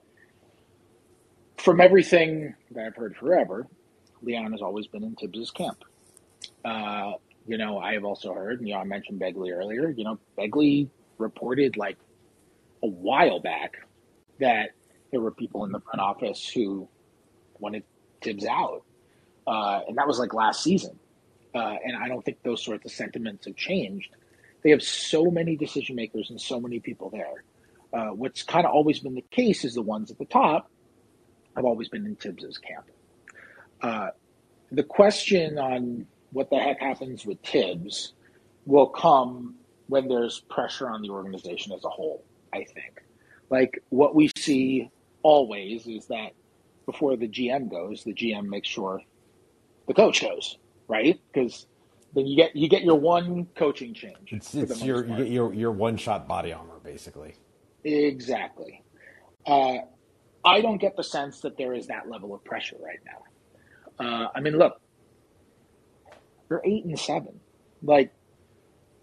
[1.57, 3.67] from everything that I've heard forever,
[4.21, 5.83] Leon has always been in Thibs's camp.
[6.65, 7.13] Uh,
[7.47, 9.89] you know, I have also heard, you know, I mentioned Begley earlier.
[9.89, 11.97] You know, Begley reported like
[12.83, 13.77] a while back
[14.39, 14.71] that
[15.11, 16.87] there were people in the front office who
[17.59, 17.83] wanted
[18.21, 18.83] Thibs out,
[19.47, 20.99] uh, and that was like last season.
[21.53, 24.15] Uh, and I don't think those sorts of sentiments have changed.
[24.63, 27.43] They have so many decision makers and so many people there.
[27.93, 30.69] Uh, what's kind of always been the case is the ones at the top
[31.55, 32.85] have always been in Thibs's camp.
[33.81, 34.09] Uh,
[34.71, 38.13] the question on what the heck happens with Thibs
[38.65, 39.55] will come
[39.87, 43.01] when there's pressure on the organization as a whole, I think.
[43.49, 44.89] Like what we see
[45.23, 46.31] always is that
[46.85, 49.01] before the GM goes, the GM makes sure
[49.87, 50.57] the coach goes,
[50.87, 51.19] right?
[51.31, 51.67] Because
[52.13, 54.29] then you get you get your one coaching change.
[54.31, 57.35] It's, it's your you your your one shot body armor basically.
[57.83, 58.83] Exactly.
[59.45, 59.77] Uh,
[60.43, 64.05] I don't get the sense that there is that level of pressure right now.
[64.05, 64.79] Uh, I mean, look,
[66.49, 67.39] they're eight and seven.
[67.83, 68.11] Like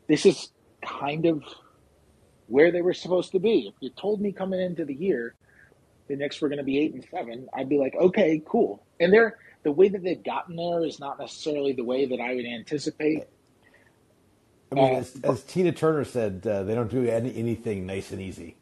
[0.08, 0.50] this is
[0.82, 1.44] kind of
[2.46, 3.68] where they were supposed to be.
[3.68, 5.34] If you told me coming into the year
[6.08, 8.82] the Knicks were going to be eight and seven, I'd be like, okay, cool.
[9.00, 12.34] And they're the way that they've gotten there is not necessarily the way that I
[12.34, 13.24] would anticipate.
[14.70, 18.12] I mean, uh, as, as, Tina Turner said, uh, they don't do any, anything nice
[18.12, 18.56] and easy.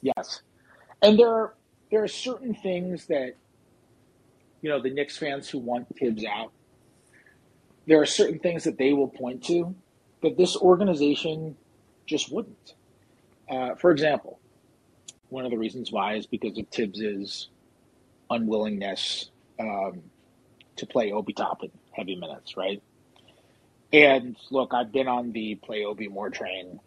[0.00, 0.40] Yes,
[1.02, 1.54] and there are
[1.90, 3.34] there are certain things that
[4.62, 6.52] you know the Knicks fans who want Thibs out.
[7.86, 9.74] There are certain things that they will point to
[10.22, 11.56] that this organization
[12.06, 12.74] just wouldn't.
[13.50, 14.39] Uh, for example,
[15.30, 17.48] one of the reasons why is because of Thibs's
[18.28, 20.02] unwillingness um,
[20.76, 22.82] to play Obi Toppin heavy minutes, right?
[23.92, 26.80] And look, I've been on the play Obi more train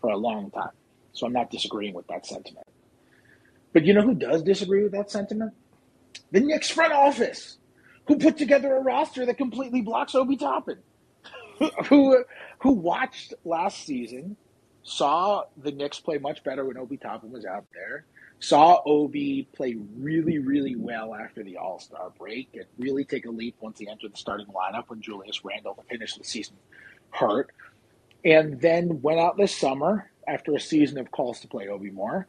[0.00, 0.70] for a long time,
[1.12, 2.66] so I'm not disagreeing with that sentiment.
[3.72, 5.52] But you know who does disagree with that sentiment?
[6.32, 7.58] The Knicks front office,
[8.06, 10.78] who put together a roster that completely blocks Obi Toppin,
[11.86, 12.24] who
[12.58, 14.36] who watched last season,
[14.82, 18.06] saw the Knicks play much better when Obi Toppin was out there,
[18.40, 23.30] saw Obi play really, really well after the All Star break and really take a
[23.30, 26.56] leap once he entered the starting lineup when Julius Randle finished the season
[27.10, 27.50] hurt.
[28.24, 32.26] And then went out this summer after a season of calls to play Obi more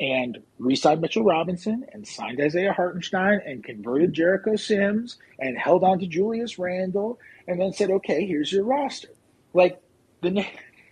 [0.00, 5.84] and re signed Mitchell Robinson and signed Isaiah Hartenstein and converted Jericho Sims and held
[5.84, 9.10] on to Julius Randle and then said, okay, here's your roster.
[9.54, 9.80] Like
[10.20, 10.44] the,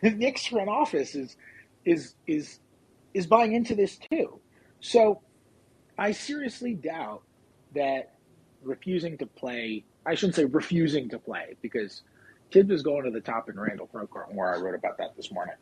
[0.02, 1.36] the Knicks front office is
[1.84, 2.58] is is
[3.14, 4.40] is buying into this too.
[4.80, 5.20] So
[5.98, 7.22] I seriously doubt
[7.74, 8.14] that
[8.62, 12.02] refusing to play, I shouldn't say refusing to play because
[12.52, 15.30] Thibs is going to the top in Randle front where I wrote about that this
[15.30, 15.54] morning.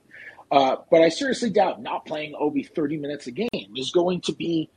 [0.51, 4.33] Uh, but I seriously doubt not playing Obi 30 minutes a game is going to
[4.33, 4.71] be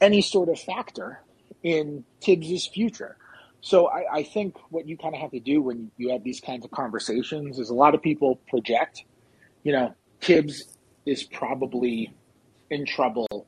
[0.00, 1.20] any sort of factor
[1.62, 3.16] in Thibs's future.
[3.62, 6.40] So I, I think what you kind of have to do when you have these
[6.40, 9.04] kinds of conversations is a lot of people project,
[9.62, 12.12] you know, Thibs is probably
[12.70, 13.46] in trouble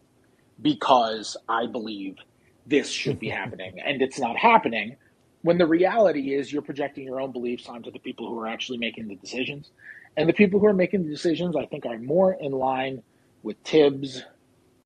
[0.63, 2.17] because I believe
[2.65, 4.97] this should be happening and it's not happening.
[5.43, 8.79] When the reality is you're projecting your own beliefs onto the people who are actually
[8.79, 9.73] making the decisions.
[10.17, 13.03] And the people who are making the decisions, I think, are more in line
[13.43, 14.23] with Thibs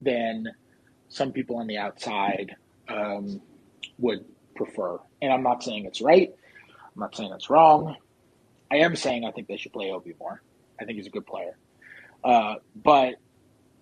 [0.00, 0.46] than
[1.10, 2.56] some people on the outside
[2.88, 3.42] um,
[3.98, 4.24] would
[4.58, 4.98] prefer.
[5.22, 6.30] And I'm not saying it's right.
[6.68, 7.96] I'm not saying it's wrong.
[8.70, 10.42] I am saying I think they should play Obi more.
[10.80, 11.56] I think he's a good player.
[12.22, 13.14] Uh, but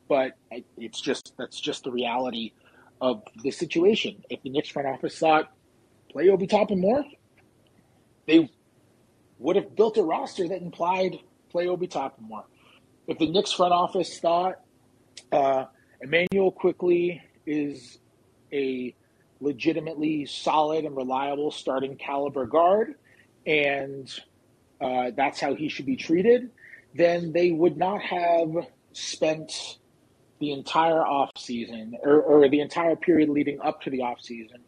[0.08, 0.32] but
[0.76, 2.52] it's just that's just the reality
[3.00, 4.22] of the situation.
[4.30, 5.52] If the Knicks front office thought
[6.10, 7.04] play Obi Toppin more,
[8.26, 8.48] they
[9.38, 11.16] would have built a roster that implied
[11.50, 12.44] play Obi Toppin more.
[13.08, 14.60] If the Knicks front office thought
[15.32, 15.64] uh,
[16.00, 17.98] Immanuel Quickley is
[18.52, 18.94] a
[19.40, 22.94] legitimately solid and reliable starting caliber guard,
[23.46, 24.12] and
[24.80, 26.50] uh, that's how he should be treated,
[26.94, 28.50] then they would not have
[28.92, 29.78] spent
[30.38, 34.58] the entire off season or, or the entire period leading up to the off season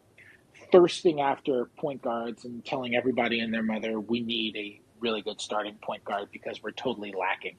[0.71, 5.39] thirsting after point guards and telling everybody and their mother we need a really good
[5.39, 7.55] starting point guard because we're totally lacking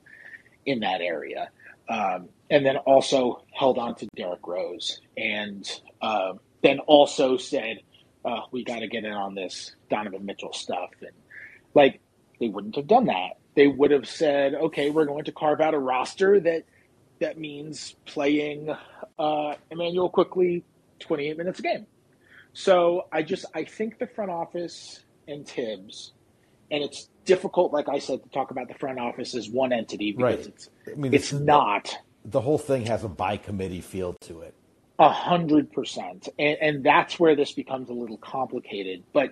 [0.66, 1.50] in that area.
[1.88, 5.68] Um, and then also held on to Derrick Rose and
[6.00, 7.80] uh, then also said,
[8.24, 10.90] uh, we got to get in on this Donovan Mitchell stuff.
[11.00, 11.12] And
[11.74, 12.00] like,
[12.38, 13.38] they wouldn't have done that.
[13.54, 16.64] They would have said, okay, we're going to carve out a roster that
[17.20, 18.74] that means playing
[19.18, 20.64] uh, Immanuel Quickley
[21.00, 21.86] 28 minutes a game.
[22.52, 26.12] So I just I think the front office and Thibs,
[26.70, 30.12] and it's difficult, like I said, to talk about the front office as one entity
[30.12, 30.46] because right.
[30.46, 31.94] it's I mean, it's, it's not.
[32.24, 34.54] The whole thing has a by committee feel to it.
[35.00, 39.02] A hundred percent, and that's where this becomes a little complicated.
[39.14, 39.30] But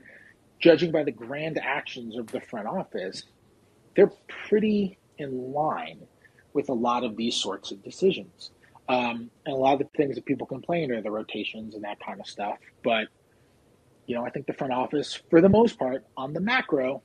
[0.59, 3.25] judging by the grand actions of the front office,
[3.95, 4.11] they're
[4.49, 6.07] pretty in line
[6.55, 8.51] with a lot of these sorts of decisions.
[8.89, 12.01] Um, and a lot of the things that people complain are the rotations and that
[12.01, 12.57] kind of stuff.
[12.83, 13.09] But,
[14.07, 17.03] you know, I think the front office, for the most part, on the macro,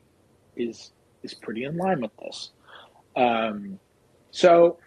[0.56, 2.52] is is pretty in line with this.
[3.18, 3.78] Um,
[4.32, 4.80] so,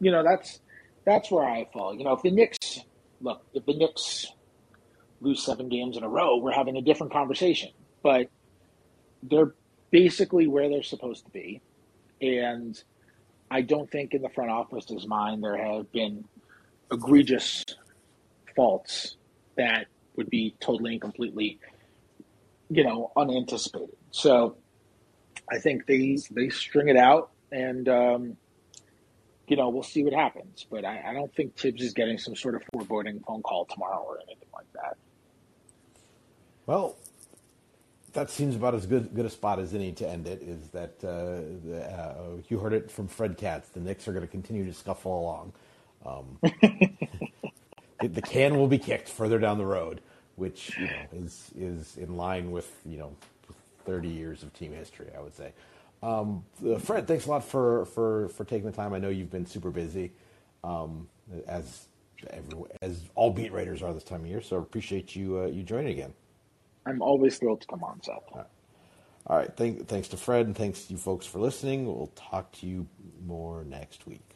[0.00, 0.60] you know, that's
[1.06, 1.94] that's where I fall.
[1.94, 2.80] You know, if the Knicks
[3.22, 4.26] look, if the Knicks
[5.20, 7.70] lose seven games in a row, we're having a different conversation.
[8.02, 8.28] But
[9.22, 9.54] they're
[9.90, 11.60] basically where they're supposed to be,
[12.20, 12.82] and
[13.50, 16.24] I don't think in the front office's mind there have been
[16.90, 17.64] egregious
[18.56, 19.16] faults
[19.56, 21.58] that would be totally and completely,
[22.68, 23.96] you know, unanticipated.
[24.10, 24.56] So
[25.50, 28.36] I think they they string it out, and um,
[29.52, 30.66] you know we'll see what happens.
[30.70, 34.02] But I, I don't think Thibs is getting some sort of foreboding phone call tomorrow
[34.02, 34.96] or anything like that.
[36.64, 36.96] Well,
[38.14, 40.40] that seems about as good good a spot as any to end it.
[40.40, 42.14] Is that uh, the, uh,
[42.48, 43.68] you heard it from Fred Katz?
[43.68, 45.52] The Knicks are going to continue to scuffle along.
[46.06, 46.38] Um,
[48.00, 50.00] the can will be kicked further down the road,
[50.36, 53.14] which you know is is in line with you know
[53.84, 55.08] thirty years of team history.
[55.14, 55.52] I would say.
[56.02, 58.92] Um, uh, Fred, thanks a lot for, for, for taking the time.
[58.92, 60.12] I know you've been super busy,
[60.64, 61.08] um,
[61.46, 61.86] as
[62.82, 64.40] as all beat writers are this time of year.
[64.40, 66.14] So I appreciate you uh, you joining again.
[66.86, 68.16] I'm always thrilled to come on, Seth.
[68.32, 68.46] All right.
[69.26, 69.56] All right.
[69.56, 71.86] Thank, thanks to Fred and thanks to you folks for listening.
[71.86, 72.86] We'll talk to you
[73.24, 74.31] more next week.